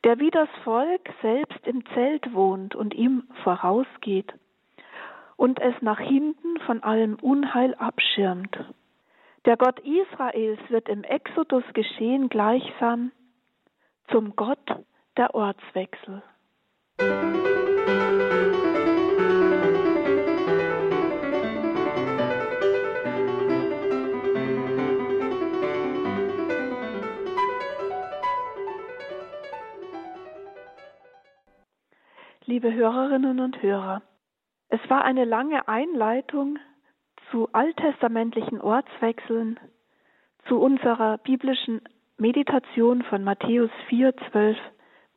der 0.05 0.19
wie 0.19 0.31
das 0.31 0.49
Volk 0.65 1.11
selbst 1.21 1.67
im 1.67 1.85
Zelt 1.93 2.33
wohnt 2.33 2.75
und 2.75 2.95
ihm 2.95 3.25
vorausgeht 3.43 4.33
und 5.37 5.61
es 5.61 5.75
nach 5.83 6.01
hinten 6.01 6.59
von 6.65 6.83
allem 6.83 7.17
Unheil 7.17 7.75
abschirmt. 7.75 8.57
Der 9.45 9.59
Gott 9.59 9.79
Israels 9.81 10.61
wird 10.71 10.89
im 10.89 11.05
Exodus 11.05 11.65
geschehen 11.75 12.31
gleichsam 12.31 13.13
zum 14.11 14.37
Gott 14.37 14.59
der 15.17 15.35
Ortswechsel. 15.35 16.23
Liebe 32.49 32.73
Hörerinnen 32.73 33.41
und 33.41 33.61
Hörer, 33.61 34.03
es 34.69 34.81
war 34.89 35.05
eine 35.05 35.25
lange 35.25 35.67
Einleitung 35.67 36.59
zu 37.31 37.49
alttestamentlichen 37.53 38.61
Ortswechseln, 38.61 39.59
zu 40.47 40.61
unserer 40.61 41.19
biblischen 41.19 41.83
Meditation 42.19 43.03
von 43.03 43.25
Matthäus 43.25 43.71
4, 43.89 44.15
12 44.31 44.57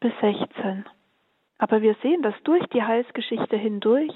bis 0.01 0.12
16. 0.19 0.85
Aber 1.57 1.81
wir 1.81 1.95
sehen, 2.01 2.21
dass 2.21 2.35
durch 2.43 2.65
die 2.67 2.83
Heilsgeschichte 2.83 3.55
hindurch 3.55 4.12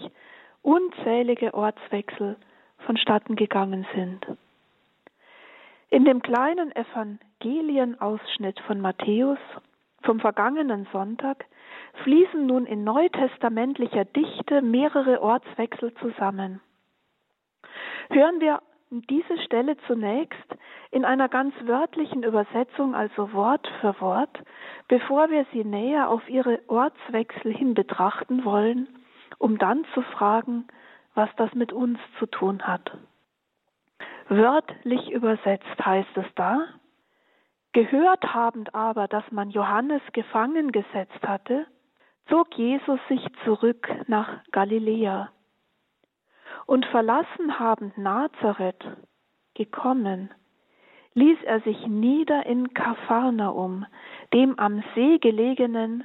unzählige 0.61 1.53
Ortswechsel 1.53 2.35
vonstatten 2.79 3.37
gegangen 3.37 3.87
sind. 3.95 4.27
In 5.89 6.03
dem 6.03 6.21
kleinen 6.21 6.73
Evangelienausschnitt 6.75 8.59
von 8.61 8.81
Matthäus 8.81 9.39
vom 10.01 10.19
vergangenen 10.19 10.85
Sonntag 10.91 11.45
fließen 12.03 12.45
nun 12.45 12.65
in 12.65 12.83
neutestamentlicher 12.83 14.03
Dichte 14.03 14.61
mehrere 14.61 15.21
Ortswechsel 15.21 15.93
zusammen. 16.01 16.59
Hören 18.09 18.41
wir 18.41 18.61
diese 19.01 19.37
Stelle 19.41 19.77
zunächst 19.87 20.55
in 20.91 21.05
einer 21.05 21.29
ganz 21.29 21.53
wörtlichen 21.63 22.23
Übersetzung, 22.23 22.95
also 22.95 23.33
Wort 23.33 23.67
für 23.81 23.99
Wort, 23.99 24.43
bevor 24.87 25.29
wir 25.29 25.45
sie 25.51 25.63
näher 25.63 26.09
auf 26.09 26.29
ihre 26.29 26.59
Ortswechsel 26.67 27.53
hin 27.53 27.73
betrachten 27.73 28.45
wollen, 28.45 28.87
um 29.39 29.57
dann 29.57 29.85
zu 29.93 30.01
fragen, 30.01 30.67
was 31.15 31.29
das 31.37 31.53
mit 31.53 31.73
uns 31.73 31.99
zu 32.19 32.25
tun 32.25 32.61
hat. 32.63 32.97
Wörtlich 34.29 35.11
übersetzt 35.11 35.85
heißt 35.85 36.15
es 36.17 36.25
da, 36.35 36.65
gehört 37.73 38.33
habend 38.33 38.73
aber, 38.73 39.07
dass 39.07 39.29
man 39.31 39.49
Johannes 39.49 40.01
gefangen 40.13 40.71
gesetzt 40.71 41.21
hatte, 41.27 41.65
zog 42.29 42.55
Jesus 42.55 42.99
sich 43.09 43.21
zurück 43.43 43.89
nach 44.07 44.43
Galiläa. 44.51 45.29
Und 46.65 46.85
verlassen 46.87 47.59
habend 47.59 47.97
Nazareth, 47.97 48.83
gekommen, 49.53 50.29
ließ 51.13 51.37
er 51.43 51.61
sich 51.61 51.87
nieder 51.87 52.45
in 52.45 52.73
Kapharnaum, 52.73 53.85
dem 54.33 54.57
am 54.57 54.83
See 54.95 55.19
gelegenen, 55.19 56.03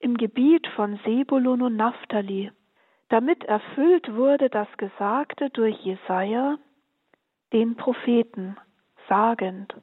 im 0.00 0.16
Gebiet 0.16 0.66
von 0.68 0.98
Sebulun 1.04 1.62
und 1.62 1.76
Naphtali, 1.76 2.50
damit 3.08 3.44
erfüllt 3.44 4.14
wurde 4.14 4.50
das 4.50 4.68
Gesagte 4.76 5.50
durch 5.50 5.76
Jesaja, 5.84 6.58
den 7.52 7.76
Propheten, 7.76 8.56
sagend: 9.08 9.74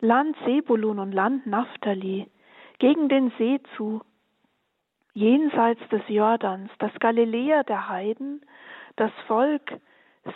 Land 0.00 0.36
Sebulun 0.44 0.98
und 0.98 1.12
Land 1.12 1.46
Naphtali, 1.46 2.30
gegen 2.78 3.08
den 3.08 3.32
See 3.38 3.60
zu, 3.76 4.02
jenseits 5.14 5.80
des 5.88 6.02
Jordans, 6.08 6.70
das 6.78 6.92
Galiläa 7.00 7.62
der 7.62 7.88
Heiden, 7.88 8.44
das 8.96 9.12
Volk, 9.26 9.80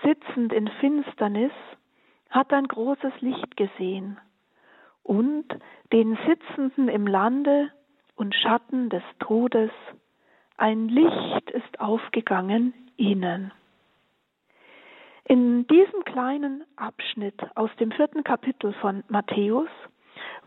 sitzend 0.02 0.52
in 0.52 0.68
Finsternis, 0.80 1.52
hat 2.30 2.52
ein 2.52 2.68
großes 2.68 3.12
Licht 3.20 3.56
gesehen, 3.56 4.18
und 5.02 5.46
den 5.92 6.16
Sitzenden 6.26 6.88
im 6.88 7.06
Lande 7.06 7.70
und 8.14 8.34
Schatten 8.34 8.90
des 8.90 9.02
Todes, 9.18 9.70
ein 10.56 10.88
Licht 10.88 11.50
ist 11.50 11.80
aufgegangen 11.80 12.74
ihnen. 12.96 13.52
In 15.24 15.66
diesem 15.68 16.04
kleinen 16.04 16.64
Abschnitt 16.76 17.40
aus 17.56 17.70
dem 17.78 17.92
vierten 17.92 18.24
Kapitel 18.24 18.72
von 18.74 19.04
Matthäus 19.08 19.70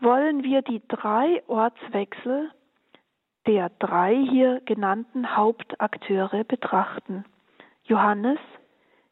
wollen 0.00 0.44
wir 0.44 0.62
die 0.62 0.82
drei 0.88 1.42
Ortswechsel 1.46 2.50
der 3.46 3.70
drei 3.78 4.14
hier 4.30 4.60
genannten 4.64 5.36
Hauptakteure 5.36 6.44
betrachten. 6.44 7.24
Johannes, 7.86 8.38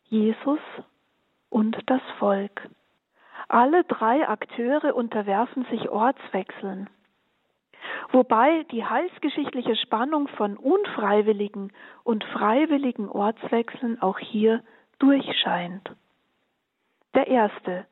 Jesus 0.04 0.61
und 1.50 1.76
das 1.87 2.00
Volk. 2.18 2.70
Alle 3.48 3.85
drei 3.85 4.26
Akteure 4.26 4.94
unterwerfen 4.94 5.66
sich 5.70 5.90
Ortswechseln, 5.90 6.88
wobei 8.12 8.64
die 8.70 8.85
heilsgeschichtliche 8.85 9.76
Spannung 9.76 10.26
von 10.28 10.56
unfreiwilligen 10.56 11.70
und 12.02 12.24
freiwilligen 12.24 13.11
Ortswechseln 13.11 14.00
auch 14.00 14.18
hier 14.18 14.62
durchscheint. 14.98 15.90
Der 17.14 17.26
erste, 17.26 17.87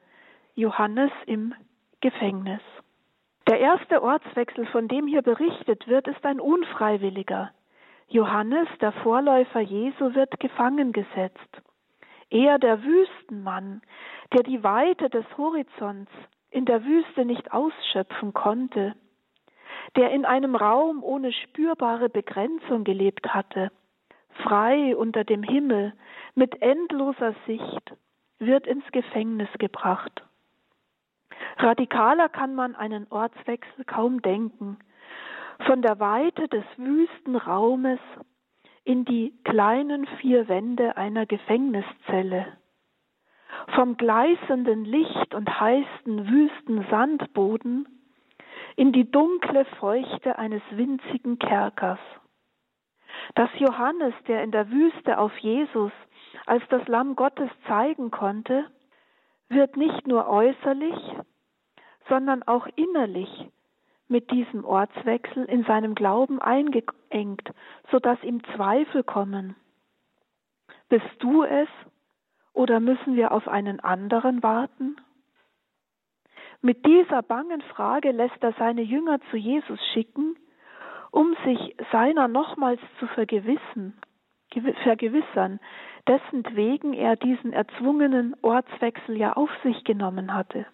Johannes 0.55 1.13
im 1.27 1.55
Gefängnis. 2.01 2.63
Der 3.47 3.61
erste 3.61 4.03
Ortswechsel, 4.03 4.65
von 4.69 4.89
dem 4.89 5.07
hier 5.07 5.21
berichtet 5.21 5.87
wird, 5.89 6.09
ist 6.09 6.25
ein 6.25 6.41
unfreiwilliger. 6.41 7.51
Johannes, 8.11 8.69
der 8.81 8.91
Vorläufer 8.91 9.61
Jesu, 9.61 10.15
wird 10.15 10.41
gefangen 10.41 10.93
gesetzt. 10.93 11.63
Er, 12.29 12.59
der 12.59 12.83
Wüstenmann, 12.83 13.83
der 14.33 14.43
die 14.43 14.65
Weite 14.65 15.09
des 15.09 15.25
Horizonts 15.39 16.11
in 16.51 16.65
der 16.65 16.85
Wüste 16.85 17.25
nicht 17.25 17.53
ausschöpfen 17.53 18.33
konnte, 18.33 18.97
der 19.95 20.11
in 20.11 20.25
einem 20.25 20.57
Raum 20.57 21.05
ohne 21.05 21.33
spürbare 21.33 22.09
Begrenzung 22.09 22.83
gelebt 22.83 23.33
hatte, 23.33 23.71
frei 24.43 24.97
unter 24.97 25.23
dem 25.23 25.45
Himmel, 25.45 25.93
mit 26.35 26.61
endloser 26.63 27.35
Sicht, 27.47 27.95
wird 28.41 28.67
ins 28.67 28.85
Gefängnis 28.91 29.51
gebracht. 29.59 30.25
Radikaler 31.59 32.29
kann 32.29 32.57
man 32.57 32.75
einen 32.75 33.07
Ortswechsel 33.11 33.85
kaum 33.85 34.21
denken. 34.21 34.79
Von 35.67 35.83
der 35.83 36.01
Weite 36.01 36.49
des 36.49 36.65
wüsten 36.77 37.37
Raumes 37.37 38.01
in 38.85 39.05
die 39.05 39.35
kleinen 39.45 40.07
vier 40.21 40.49
Wände 40.49 40.97
einer 40.97 41.27
Gefängniszelle. 41.27 42.47
Vom 43.75 43.97
gleißenden 43.97 44.85
Licht 44.85 45.35
und 45.35 45.61
heißen 45.61 46.29
wüsten 46.29 46.87
Sandboden 46.91 47.87
in 48.77 48.93
die 48.93 49.11
dunkle 49.11 49.65
Feuchte 49.79 50.39
eines 50.39 50.63
winzigen 50.71 51.39
Kerkers. 51.39 52.01
Dass 53.35 53.51
Johannes, 53.59 54.15
der 54.29 54.43
in 54.43 54.51
der 54.51 54.71
Wüste 54.71 55.19
auf 55.19 55.37
Jesus 55.39 55.93
als 56.47 56.63
das 56.71 56.87
Lamm 56.89 57.17
Gottes 57.17 57.51
zeigen 57.67 58.11
konnte, 58.11 58.65
wird 59.49 59.77
nicht 59.77 60.07
nur 60.07 60.29
äußerlich, 60.29 60.97
sondern 62.09 62.43
auch 62.45 62.67
innerlich 62.77 63.51
mit 64.11 64.31
diesem 64.31 64.65
Ortswechsel 64.65 65.45
in 65.45 65.65
seinem 65.65 65.95
Glauben 65.95 66.41
eingeengt, 66.41 67.49
so 67.91 67.99
dass 67.99 68.23
ihm 68.23 68.43
Zweifel 68.57 69.05
kommen. 69.05 69.55
Bist 70.89 71.07
du 71.21 71.45
es 71.45 71.69
oder 72.53 72.81
müssen 72.81 73.15
wir 73.15 73.33
auf 73.33 73.47
einen 73.47 73.81
anderen 73.81 74.43
warten? 74.43 74.97
Mit 76.61 76.85
dieser 76.85 77.23
bangen 77.23 77.63
Frage 77.63 78.11
lässt 78.11 78.43
er 78.43 78.53
seine 78.59 78.83
Jünger 78.83 79.21
zu 79.31 79.37
Jesus 79.37 79.81
schicken, 79.95 80.37
um 81.11 81.35
sich 81.45 81.77
seiner 81.93 82.29
nochmals 82.29 82.81
zu 82.99 83.07
vergewissen, 83.07 83.99
vergewissern, 84.83 85.61
dessen 86.07 86.45
wegen 86.57 86.93
er 86.93 87.17
diesen 87.17 87.53
erzwungenen 87.53 88.35
Ortswechsel 88.43 89.17
ja 89.17 89.35
auf 89.35 89.51
sich 89.63 89.85
genommen 89.85 90.35
hatte. 90.35 90.67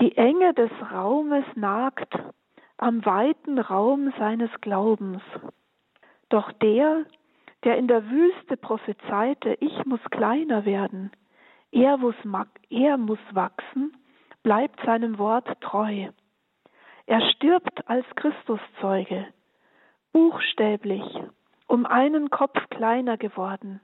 Die 0.00 0.16
Enge 0.16 0.54
des 0.54 0.70
Raumes 0.90 1.44
nagt 1.56 2.18
am 2.78 3.04
weiten 3.04 3.58
Raum 3.58 4.10
seines 4.18 4.50
Glaubens. 4.62 5.20
Doch 6.30 6.50
der, 6.52 7.04
der 7.64 7.76
in 7.76 7.86
der 7.86 8.08
Wüste 8.08 8.56
prophezeite, 8.56 9.58
ich 9.60 9.84
muss 9.84 10.00
kleiner 10.10 10.64
werden, 10.64 11.10
er 11.70 11.98
muss, 11.98 12.14
er 12.70 12.96
muss 12.96 13.18
wachsen, 13.32 13.94
bleibt 14.42 14.80
seinem 14.86 15.18
Wort 15.18 15.60
treu. 15.60 16.08
Er 17.04 17.20
stirbt 17.32 17.86
als 17.86 18.06
Christuszeuge, 18.16 19.26
buchstäblich, 20.14 21.04
um 21.66 21.84
einen 21.84 22.30
Kopf 22.30 22.58
kleiner 22.70 23.18
geworden, 23.18 23.82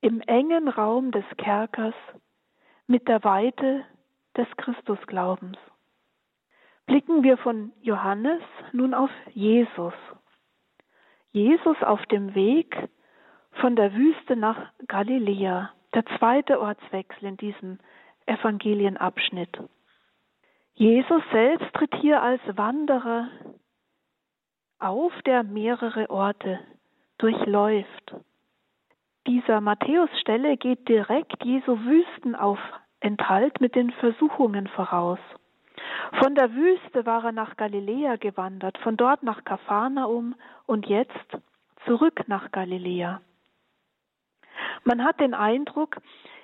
im 0.00 0.20
engen 0.22 0.66
Raum 0.66 1.12
des 1.12 1.24
Kerkers, 1.36 1.94
mit 2.88 3.06
der 3.06 3.22
Weite 3.22 3.84
des 4.38 4.48
Christusglaubens. 4.56 5.58
Blicken 6.86 7.22
wir 7.22 7.36
von 7.36 7.72
Johannes 7.82 8.40
nun 8.72 8.94
auf 8.94 9.10
Jesus. 9.34 9.92
Jesus 11.32 11.76
auf 11.82 12.04
dem 12.06 12.34
Weg 12.34 12.74
von 13.60 13.76
der 13.76 13.92
Wüste 13.94 14.36
nach 14.36 14.72
Galiläa, 14.86 15.70
der 15.92 16.06
zweite 16.18 16.60
Ortswechsel 16.60 17.28
in 17.28 17.36
diesem 17.36 17.78
Evangelienabschnitt. 18.26 19.58
Jesus 20.74 21.22
selbst 21.32 21.74
tritt 21.74 21.94
hier 21.96 22.22
als 22.22 22.40
Wanderer 22.56 23.28
auf, 24.78 25.12
der 25.26 25.42
mehrere 25.42 26.08
Orte 26.08 26.60
durchläuft. 27.18 28.14
Dieser 29.26 29.60
Matthäusstelle 29.60 30.56
geht 30.56 30.88
direkt 30.88 31.44
Jesu 31.44 31.78
Wüstenauf 31.80 32.60
Enthalt 33.00 33.60
mit 33.60 33.74
den 33.74 33.90
Versuchungen 33.92 34.66
voraus. 34.68 35.18
Von 36.20 36.34
der 36.34 36.52
Wüste 36.54 37.06
war 37.06 37.24
er 37.24 37.32
nach 37.32 37.56
Galiläa 37.56 38.16
gewandert, 38.16 38.78
von 38.78 38.96
dort 38.96 39.22
nach 39.22 39.44
Kapharnaum 39.44 40.34
und 40.66 40.86
jetzt 40.86 41.38
zurück 41.86 42.24
nach 42.26 42.50
Galiläa. 42.50 43.20
Man 44.84 45.04
hat 45.04 45.20
den 45.20 45.34
Eindruck, 45.34 45.98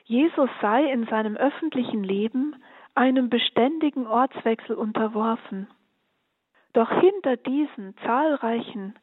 Jesus 0.04 0.50
sei 0.60 0.84
in 0.92 1.06
seinem 1.06 1.36
öffentlichen 1.36 2.04
Leben 2.04 2.56
einem 2.94 3.28
beständigen 3.30 4.06
Ortswechsel 4.06 4.76
unterworfen. 4.76 5.68
Doch 6.72 6.90
hinter 7.00 7.36
diesen 7.36 7.96
zahlreichen 8.04 8.94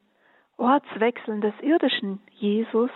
Ortswechseln 0.58 1.42
des 1.42 1.54
irdischen 1.62 2.22
Jesus 2.32 2.92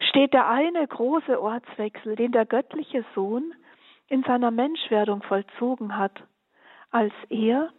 steht 0.00 0.32
der 0.32 0.48
eine 0.48 0.86
große 0.86 1.40
Ortswechsel, 1.40 2.16
den 2.16 2.32
der 2.32 2.44
göttliche 2.44 3.04
Sohn 3.14 3.54
in 4.08 4.22
seiner 4.24 4.50
Menschwerdung 4.50 5.22
vollzogen 5.22 5.96
hat, 5.96 6.22
als 6.90 7.12
er 7.28 7.70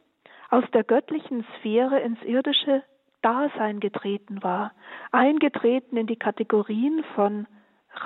aus 0.49 0.63
der 0.73 0.83
göttlichen 0.83 1.45
Sphäre 1.57 1.99
ins 1.99 2.21
irdische 2.23 2.83
Dasein 3.21 3.79
getreten 3.79 4.43
war, 4.43 4.71
eingetreten 5.11 5.97
in 5.97 6.07
die 6.07 6.15
Kategorien 6.15 7.03
von 7.15 7.47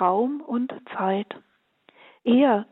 Raum 0.00 0.40
und 0.40 0.72
Zeit. 0.96 1.34
Er, 2.24 2.66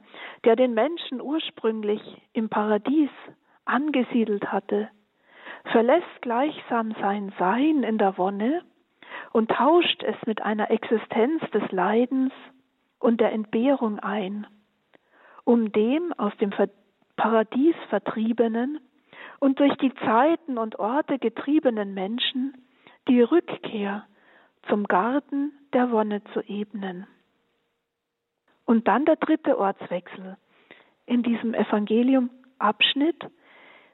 der 0.45 0.57
den 0.57 0.75
Menschen 0.75 1.21
ursprünglich 1.21 2.01
im 2.33 2.49
Paradies 2.49 3.11
angesiedelt 3.65 4.51
hatte, 4.51 4.89
verlässt 5.71 6.23
gleichsam 6.23 6.95
sein 7.01 7.33
Sein 7.39 7.83
in 7.85 7.99
der 7.99 8.19
Wonne 8.19 8.63
und 9.33 9.51
tauscht 9.51 10.03
es 10.03 10.17
mit 10.27 10.43
einer 10.43 10.71
Existenz 10.71 11.43
des 11.53 11.71
Leidens 11.71 12.33
und 12.99 13.21
der 13.21 13.33
Entbehrung 13.33 13.99
ein, 14.01 14.47
um 15.45 15.73
dem 15.73 16.13
aus 16.15 16.37
dem 16.39 16.53
Paradies 17.17 17.75
vertriebenen 17.89 18.81
und 19.41 19.59
durch 19.59 19.75
die 19.79 19.95
Zeiten 19.95 20.59
und 20.59 20.79
Orte 20.79 21.19
getriebenen 21.19 21.95
Menschen 21.95 22.65
die 23.09 23.21
Rückkehr 23.21 24.07
zum 24.69 24.85
Garten 24.85 25.53
der 25.73 25.91
Wonne 25.91 26.23
zu 26.33 26.41
ebnen. 26.43 27.07
Und 28.65 28.87
dann 28.87 29.05
der 29.05 29.17
dritte 29.17 29.59
Ortswechsel 29.59 30.37
in 31.07 31.23
diesem 31.23 31.55
Evangelium-Abschnitt, 31.55 33.27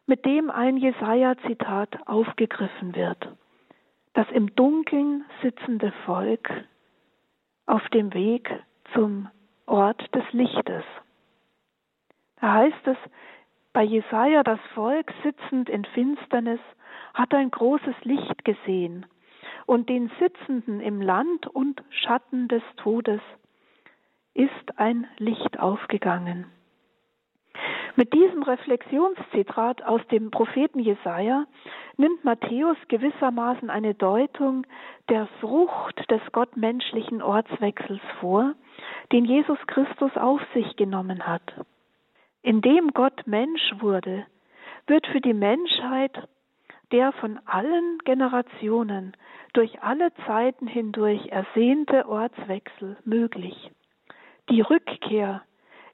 mit 0.07 0.25
dem 0.25 0.51
ein 0.51 0.77
Jesaja-Zitat 0.77 2.07
aufgegriffen 2.07 2.95
wird. 2.95 3.29
Das 4.15 4.27
im 4.31 4.55
Dunkeln 4.55 5.25
sitzende 5.43 5.93
Volk 6.05 6.51
auf 7.67 7.87
dem 7.91 8.13
Weg 8.15 8.51
zum 8.95 9.29
Ort 9.67 10.03
des 10.15 10.25
Lichtes. 10.33 10.85
Da 12.40 12.55
heißt 12.55 12.87
es, 12.87 12.96
bei 13.72 13.83
Jesaja, 13.83 14.42
das 14.42 14.61
Volk 14.74 15.12
sitzend 15.22 15.68
in 15.68 15.85
Finsternis, 15.85 16.61
hat 17.14 17.35
ein 17.35 17.51
großes 17.51 17.94
Licht 18.03 18.44
gesehen 18.44 19.07
und 19.66 19.88
den 19.88 20.11
Sitzenden 20.18 20.81
im 20.81 21.03
Land 21.03 21.46
und 21.46 21.83
Schatten 21.90 22.48
des 22.48 22.62
Todes 22.77 23.20
ist 24.35 24.79
ein 24.79 25.07
Licht 25.18 25.59
aufgegangen. 25.59 26.46
Mit 27.96 28.12
diesem 28.12 28.44
Reflexionszitat 28.44 29.83
aus 29.83 30.01
dem 30.12 30.31
Propheten 30.31 30.79
Jesaja 30.79 31.46
nimmt 31.96 32.24
Matthäus 32.24 32.77
gewissermaßen 32.87 33.70
eine 33.70 33.94
Deutung 33.94 34.64
der 35.09 35.27
Frucht 35.40 36.09
des 36.11 36.20
gottmenschlichen 36.33 37.20
Ortswechsels 37.20 38.01
vor, 38.20 38.55
den 39.12 39.24
Jesus 39.24 39.59
Christus 39.66 40.16
auf 40.16 40.40
sich 40.55 40.77
genommen 40.77 41.27
hat. 41.27 41.42
Indem 42.42 42.92
Gott 42.94 43.27
Mensch 43.27 43.72
wurde, 43.79 44.27
wird 44.87 45.07
für 45.09 45.20
die 45.20 45.35
Menschheit 45.35 46.29
der 46.92 47.12
von 47.12 47.38
allen 47.44 47.98
Generationen 48.05 49.14
durch 49.53 49.83
alle 49.83 50.12
Zeiten 50.27 50.66
hindurch 50.66 51.27
ersehnte 51.29 52.09
Ortswechsel 52.09 52.96
möglich. 53.05 53.70
Die 54.48 54.61
Rückkehr 54.62 55.42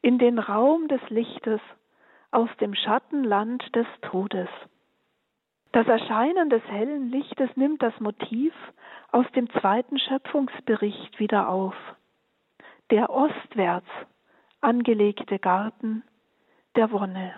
in 0.02 0.18
den 0.18 0.38
Raum 0.38 0.86
des 0.88 1.00
Lichtes 1.08 1.60
aus 2.30 2.48
dem 2.60 2.74
Schattenland 2.74 3.74
des 3.74 3.86
Todes. 4.02 4.48
Das 5.72 5.88
Erscheinen 5.88 6.50
des 6.50 6.62
hellen 6.68 7.10
Lichtes 7.10 7.50
nimmt 7.56 7.82
das 7.82 7.98
Motiv 7.98 8.54
aus 9.10 9.26
dem 9.34 9.50
zweiten 9.50 9.98
Schöpfungsbericht 9.98 11.18
wieder 11.18 11.48
auf. 11.48 11.74
Der 12.90 13.10
ostwärts 13.10 13.88
angelegte 14.60 15.38
Garten 15.38 16.04
der 16.76 16.90
Wonne, 16.90 17.34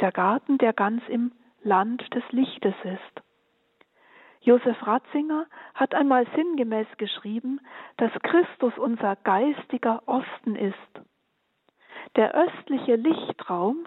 der 0.00 0.12
Garten, 0.12 0.58
der 0.58 0.72
ganz 0.72 1.02
im 1.08 1.32
Land 1.62 2.02
des 2.14 2.24
Lichtes 2.30 2.74
ist. 2.82 3.22
Josef 4.40 4.84
Ratzinger 4.84 5.46
hat 5.74 5.94
einmal 5.94 6.26
sinngemäß 6.34 6.88
geschrieben, 6.96 7.60
dass 7.96 8.10
Christus 8.22 8.76
unser 8.76 9.14
geistiger 9.16 10.02
Osten 10.06 10.56
ist. 10.56 10.74
Der 12.16 12.34
östliche 12.34 12.96
Lichtraum 12.96 13.86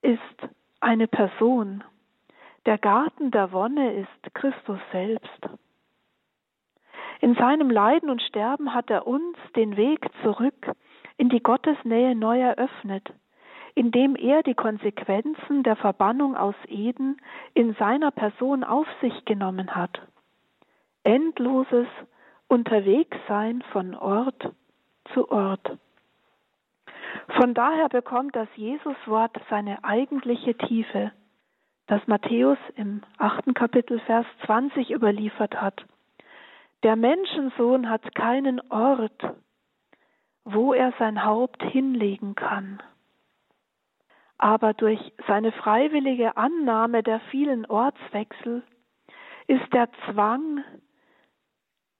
ist 0.00 0.18
eine 0.80 1.06
Person. 1.06 1.84
Der 2.64 2.78
Garten 2.78 3.30
der 3.30 3.52
Wonne 3.52 3.94
ist 3.94 4.34
Christus 4.34 4.80
selbst. 4.92 5.48
In 7.20 7.34
seinem 7.34 7.70
Leiden 7.70 8.08
und 8.08 8.22
Sterben 8.22 8.74
hat 8.74 8.88
er 8.88 9.06
uns 9.06 9.36
den 9.54 9.76
Weg 9.76 10.08
zurück 10.22 10.72
in 11.18 11.28
die 11.28 11.42
Gottesnähe 11.42 12.16
neu 12.16 12.40
eröffnet 12.40 13.12
indem 13.74 14.16
er 14.16 14.42
die 14.42 14.54
Konsequenzen 14.54 15.62
der 15.62 15.76
Verbannung 15.76 16.36
aus 16.36 16.54
Eden 16.68 17.20
in 17.54 17.74
seiner 17.74 18.10
Person 18.10 18.64
auf 18.64 18.86
sich 19.00 19.24
genommen 19.24 19.74
hat. 19.74 20.00
Endloses 21.04 21.88
Unterwegssein 22.48 23.62
von 23.72 23.94
Ort 23.94 24.50
zu 25.14 25.30
Ort. 25.30 25.78
Von 27.40 27.54
daher 27.54 27.88
bekommt 27.88 28.36
das 28.36 28.48
Jesuswort 28.56 29.36
seine 29.48 29.82
eigentliche 29.84 30.56
Tiefe, 30.56 31.12
das 31.86 32.06
Matthäus 32.06 32.58
im 32.76 33.02
achten 33.18 33.54
Kapitel 33.54 34.00
Vers 34.00 34.26
20 34.44 34.90
überliefert 34.90 35.60
hat. 35.60 35.84
Der 36.82 36.96
Menschensohn 36.96 37.88
hat 37.88 38.14
keinen 38.14 38.60
Ort, 38.70 39.34
wo 40.44 40.72
er 40.72 40.92
sein 40.98 41.24
Haupt 41.24 41.62
hinlegen 41.62 42.34
kann 42.34 42.82
aber 44.42 44.74
durch 44.74 44.98
seine 45.28 45.52
freiwillige 45.52 46.36
Annahme 46.36 47.04
der 47.04 47.20
vielen 47.30 47.64
Ortswechsel 47.64 48.64
ist 49.46 49.72
der 49.72 49.88
Zwang, 50.04 50.64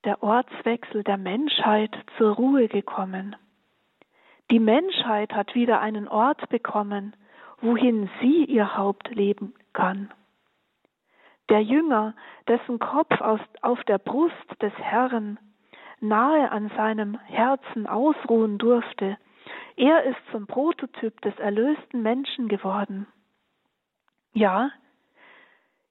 der 0.03 0.25
Ortswechsel 0.25 1.05
der 1.05 1.19
Menschheit 1.19 1.97
zur 2.19 2.35
Ruhe 2.35 2.67
gekommen. 2.67 3.37
Die 4.51 4.59
Menschheit 4.59 5.33
hat 5.33 5.55
wieder 5.55 5.81
einen 5.81 6.09
Ort 6.09 6.49
bekommen, 6.49 7.15
wohin 7.61 8.11
sie 8.21 8.45
ihr 8.47 8.77
Haupt 8.77 9.15
leben 9.15 9.55
kann. 9.73 10.13
Der 11.49 11.63
Jünger, 11.63 12.17
dessen 12.49 12.81
Kopf 12.81 13.21
auf 13.21 13.85
der 13.85 13.99
Brust 13.99 14.35
des 14.61 14.73
Herrn 14.79 15.39
nahe 16.01 16.51
an 16.51 16.73
seinem 16.77 17.21
Herzen 17.21 17.87
ausruhen 17.87 18.59
durfte, 18.59 19.17
er 19.77 20.05
ist 20.05 20.21
zum 20.31 20.47
Prototyp 20.47 21.21
des 21.23 21.37
erlösten 21.39 22.03
Menschen 22.03 22.49
geworden. 22.49 23.07
Ja, 24.33 24.71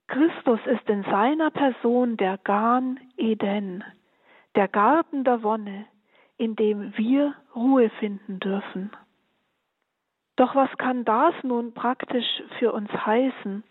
Christus 0.08 0.60
ist 0.66 0.90
in 0.90 1.04
seiner 1.04 1.52
Person 1.52 2.18
der 2.18 2.38
Garn 2.38 3.00
Eden, 3.18 3.84
der 4.56 4.68
Garten 4.68 5.24
der 5.24 5.42
Wonne, 5.44 5.86
in 6.38 6.56
dem 6.56 6.98
wir 6.98 7.36
Ruhe 7.56 7.90
finden 7.92 8.40
dürfen. 8.40 8.92
Doch 10.36 10.56
was 10.56 10.70
kann 10.78 11.06
das 11.06 11.34
nun 11.44 11.74
praktisch 11.74 12.44
für 12.60 12.74
uns 12.74 12.90
heißen, 12.92 13.64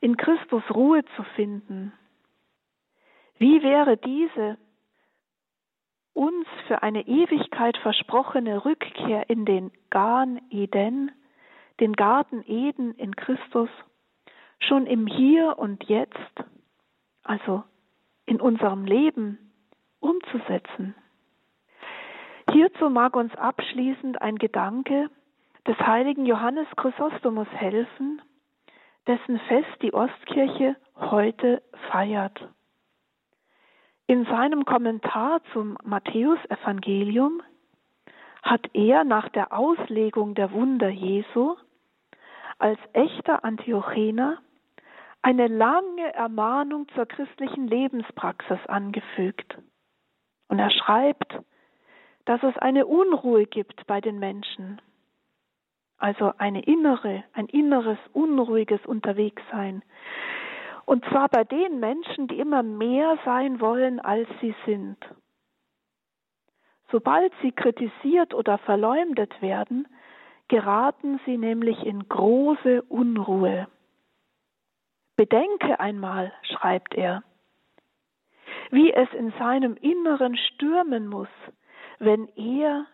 in 0.00 0.16
Christus 0.16 0.62
Ruhe 0.74 1.04
zu 1.16 1.22
finden? 1.36 1.92
Wie 3.38 3.62
wäre 3.62 3.96
diese 3.96 4.58
uns 6.18 6.48
für 6.66 6.82
eine 6.82 7.06
Ewigkeit 7.06 7.76
versprochene 7.78 8.64
Rückkehr 8.64 9.30
in 9.30 9.44
den 9.44 9.70
Garn 9.88 10.40
Eden, 10.50 11.12
den 11.78 11.92
Garten 11.92 12.42
Eden 12.44 12.92
in 12.96 13.14
Christus, 13.14 13.70
schon 14.58 14.86
im 14.86 15.06
Hier 15.06 15.56
und 15.58 15.84
Jetzt, 15.84 16.34
also 17.22 17.62
in 18.26 18.40
unserem 18.40 18.84
Leben, 18.84 19.52
umzusetzen. 20.00 20.96
Hierzu 22.50 22.90
mag 22.90 23.14
uns 23.14 23.32
abschließend 23.36 24.20
ein 24.20 24.38
Gedanke 24.38 25.10
des 25.68 25.78
heiligen 25.78 26.26
Johannes 26.26 26.66
Chrysostomus 26.76 27.48
helfen, 27.52 28.20
dessen 29.06 29.38
Fest 29.46 29.82
die 29.82 29.94
Ostkirche 29.94 30.74
heute 30.96 31.62
feiert. 31.92 32.48
In 34.10 34.24
seinem 34.24 34.64
Kommentar 34.64 35.42
zum 35.52 35.76
Matthäusevangelium 35.84 37.42
hat 38.42 38.66
er 38.72 39.04
nach 39.04 39.28
der 39.28 39.52
Auslegung 39.52 40.34
der 40.34 40.50
Wunder 40.50 40.88
Jesu 40.88 41.56
als 42.58 42.78
echter 42.94 43.44
Antiochener 43.44 44.38
eine 45.20 45.46
lange 45.46 46.14
Ermahnung 46.14 46.88
zur 46.94 47.04
christlichen 47.04 47.68
Lebenspraxis 47.68 48.58
angefügt. 48.66 49.58
Und 50.48 50.58
er 50.58 50.70
schreibt, 50.70 51.38
dass 52.24 52.42
es 52.42 52.56
eine 52.56 52.86
Unruhe 52.86 53.44
gibt 53.44 53.86
bei 53.86 54.00
den 54.00 54.18
Menschen, 54.18 54.80
also 55.98 56.32
eine 56.38 56.62
innere, 56.62 57.24
ein 57.34 57.46
inneres 57.46 57.98
unruhiges 58.14 58.80
Unterwegssein, 58.86 59.82
und 60.88 61.04
zwar 61.10 61.28
bei 61.28 61.44
den 61.44 61.80
Menschen, 61.80 62.28
die 62.28 62.38
immer 62.38 62.62
mehr 62.62 63.18
sein 63.22 63.60
wollen, 63.60 64.00
als 64.00 64.26
sie 64.40 64.54
sind. 64.64 64.96
Sobald 66.90 67.30
sie 67.42 67.52
kritisiert 67.52 68.32
oder 68.32 68.56
verleumdet 68.56 69.42
werden, 69.42 69.86
geraten 70.48 71.20
sie 71.26 71.36
nämlich 71.36 71.84
in 71.84 72.08
große 72.08 72.80
Unruhe. 72.88 73.68
Bedenke 75.14 75.78
einmal, 75.78 76.32
schreibt 76.40 76.94
er, 76.94 77.22
wie 78.70 78.90
es 78.90 79.12
in 79.12 79.34
seinem 79.38 79.76
Inneren 79.76 80.38
stürmen 80.38 81.06
muss, 81.06 81.28
wenn 81.98 82.28
er 82.28 82.86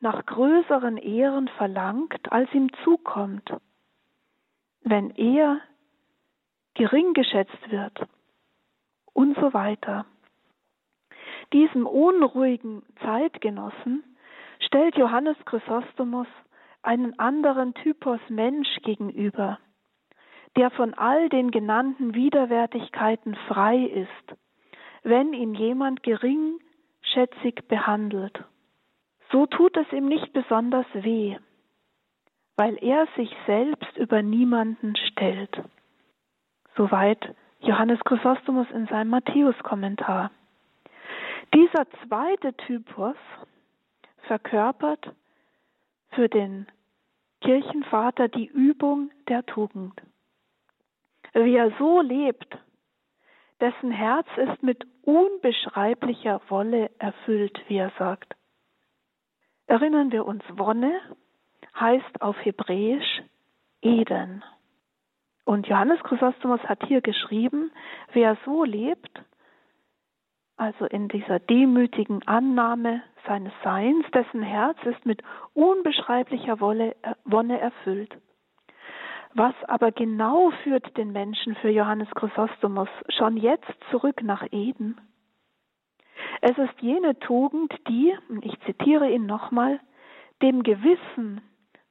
nach 0.00 0.24
größeren 0.24 0.96
Ehren 0.96 1.48
verlangt, 1.58 2.32
als 2.32 2.50
ihm 2.54 2.70
zukommt, 2.84 3.52
wenn 4.80 5.10
er 5.10 5.60
gering 6.74 7.14
geschätzt 7.14 7.70
wird 7.70 8.06
und 9.12 9.36
so 9.36 9.54
weiter. 9.54 10.06
Diesem 11.52 11.86
unruhigen 11.86 12.82
Zeitgenossen 13.02 14.02
stellt 14.60 14.96
Johannes 14.96 15.36
Chrysostomus 15.44 16.26
einen 16.82 17.18
anderen 17.18 17.74
Typus 17.74 18.20
Mensch 18.28 18.68
gegenüber, 18.82 19.58
der 20.56 20.70
von 20.70 20.94
all 20.94 21.28
den 21.28 21.50
genannten 21.50 22.14
Widerwärtigkeiten 22.14 23.34
frei 23.48 23.84
ist, 23.84 24.38
wenn 25.02 25.32
ihn 25.32 25.54
jemand 25.54 26.02
geringschätzig 26.02 27.66
behandelt. 27.68 28.44
So 29.30 29.46
tut 29.46 29.76
es 29.76 29.90
ihm 29.92 30.06
nicht 30.06 30.32
besonders 30.32 30.86
weh, 30.92 31.36
weil 32.56 32.76
er 32.82 33.06
sich 33.16 33.34
selbst 33.46 33.96
über 33.96 34.22
niemanden 34.22 34.96
stellt. 34.96 35.62
Soweit 36.76 37.34
Johannes 37.60 38.00
Chrysostomus 38.04 38.70
in 38.72 38.86
seinem 38.86 39.10
Matthäus-Kommentar. 39.10 40.30
Dieser 41.54 41.86
zweite 42.06 42.52
Typus 42.54 43.16
verkörpert 44.26 45.12
für 46.10 46.28
den 46.28 46.66
Kirchenvater 47.40 48.28
die 48.28 48.46
Übung 48.46 49.10
der 49.28 49.44
Tugend. 49.46 50.00
Wer 51.32 51.70
so 51.78 52.00
lebt, 52.00 52.58
dessen 53.60 53.90
Herz 53.90 54.26
ist 54.36 54.62
mit 54.62 54.86
unbeschreiblicher 55.02 56.40
Wolle 56.48 56.90
erfüllt, 56.98 57.60
wie 57.68 57.76
er 57.76 57.92
sagt. 57.98 58.34
Erinnern 59.66 60.12
wir 60.12 60.26
uns, 60.26 60.42
Wonne 60.50 61.00
heißt 61.78 62.20
auf 62.20 62.36
Hebräisch 62.44 63.22
Eden. 63.82 64.42
Und 65.44 65.66
Johannes 65.66 66.02
Chrysostomus 66.02 66.60
hat 66.62 66.84
hier 66.86 67.00
geschrieben, 67.00 67.70
wer 68.12 68.36
so 68.44 68.64
lebt, 68.64 69.22
also 70.56 70.86
in 70.86 71.08
dieser 71.08 71.38
demütigen 71.38 72.26
Annahme 72.26 73.02
seines 73.26 73.52
Seins, 73.62 74.06
dessen 74.12 74.42
Herz 74.42 74.78
ist 74.84 75.04
mit 75.04 75.22
unbeschreiblicher 75.52 76.54
äh, 76.60 76.94
Wonne 77.24 77.58
erfüllt. 77.58 78.16
Was 79.34 79.54
aber 79.66 79.90
genau 79.90 80.50
führt 80.62 80.96
den 80.96 81.12
Menschen 81.12 81.56
für 81.56 81.68
Johannes 81.68 82.08
Chrysostomus 82.14 82.88
schon 83.08 83.36
jetzt 83.36 83.72
zurück 83.90 84.22
nach 84.22 84.46
Eden? 84.52 85.00
Es 86.40 86.56
ist 86.56 86.80
jene 86.80 87.18
Tugend, 87.18 87.74
die, 87.88 88.16
ich 88.42 88.58
zitiere 88.60 89.10
ihn 89.10 89.26
nochmal, 89.26 89.80
dem 90.40 90.62
Gewissen 90.62 91.40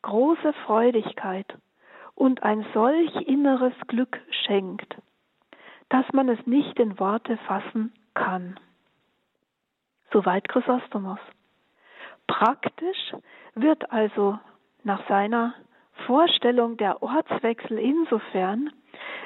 große 0.03 0.53
Freudigkeit 0.65 1.57
und 2.15 2.43
ein 2.43 2.65
solch 2.73 3.15
inneres 3.27 3.73
Glück 3.87 4.19
schenkt, 4.45 4.95
dass 5.89 6.05
man 6.13 6.29
es 6.29 6.45
nicht 6.45 6.79
in 6.79 6.99
Worte 6.99 7.37
fassen 7.37 7.93
kann. 8.13 8.59
Soweit 10.11 10.47
Chrysostomus. 10.47 11.19
Praktisch 12.27 13.13
wird 13.55 13.91
also 13.91 14.39
nach 14.83 15.07
seiner 15.07 15.53
Vorstellung 16.05 16.77
der 16.77 17.01
Ortswechsel 17.01 17.77
insofern, 17.79 18.71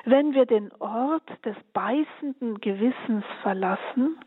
wenn 0.05 0.33
wir 0.33 0.45
den 0.45 0.71
Ort 0.79 1.29
des 1.45 1.55
beißenden 1.73 2.61
Gewissens 2.61 3.25
verlassen 3.41 4.17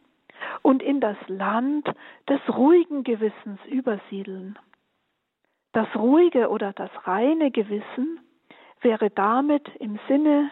und 0.62 0.83
in 0.83 1.01
das 1.01 1.16
Land 1.29 1.88
des 2.29 2.40
ruhigen 2.49 3.05
Gewissens 3.05 3.61
übersiedeln. 3.66 4.59
Das 5.73 5.87
ruhige 5.94 6.49
oder 6.51 6.73
das 6.73 6.90
reine 7.07 7.51
Gewissen 7.51 8.20
wäre 8.83 9.11
damit 9.11 9.69
im 9.79 9.99
Sinne 10.09 10.51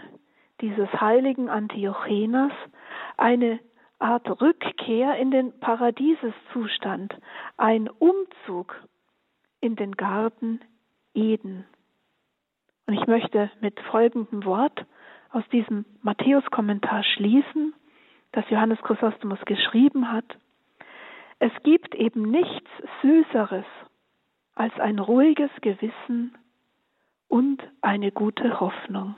dieses 0.61 0.89
heiligen 1.01 1.49
Antiochenas 1.49 2.53
eine 3.17 3.61
Art 3.99 4.41
Rückkehr 4.41 5.17
in 5.17 5.31
den 5.31 5.59
Paradieseszustand, 5.61 7.17
ein 7.57 7.89
Umzug 7.89 8.77
in 9.61 9.77
den 9.77 9.93
Garten 9.97 10.61
Eden. 11.15 11.65
Und 12.87 12.95
ich 12.95 13.07
möchte 13.07 13.51
mit 13.61 13.79
folgendem 13.81 14.45
Wort 14.45 14.87
aus 15.31 15.45
diesem 15.53 15.85
Matthäus-Kommentar 16.03 17.03
schließen, 17.03 17.75
das 18.33 18.49
Johannes 18.51 18.81
Chrysostomus 18.83 19.41
geschrieben 19.45 20.11
hat. 20.11 20.39
Es 21.39 21.53
gibt 21.65 21.95
eben 21.95 22.31
nichts 22.31 22.71
Süßeres 23.03 23.67
als 24.55 24.79
ein 24.81 24.99
ruhiges 24.99 25.51
Gewissen 25.61 26.37
und 27.29 27.63
eine 27.83 28.11
gute 28.11 28.61
Hoffnung. 28.61 29.17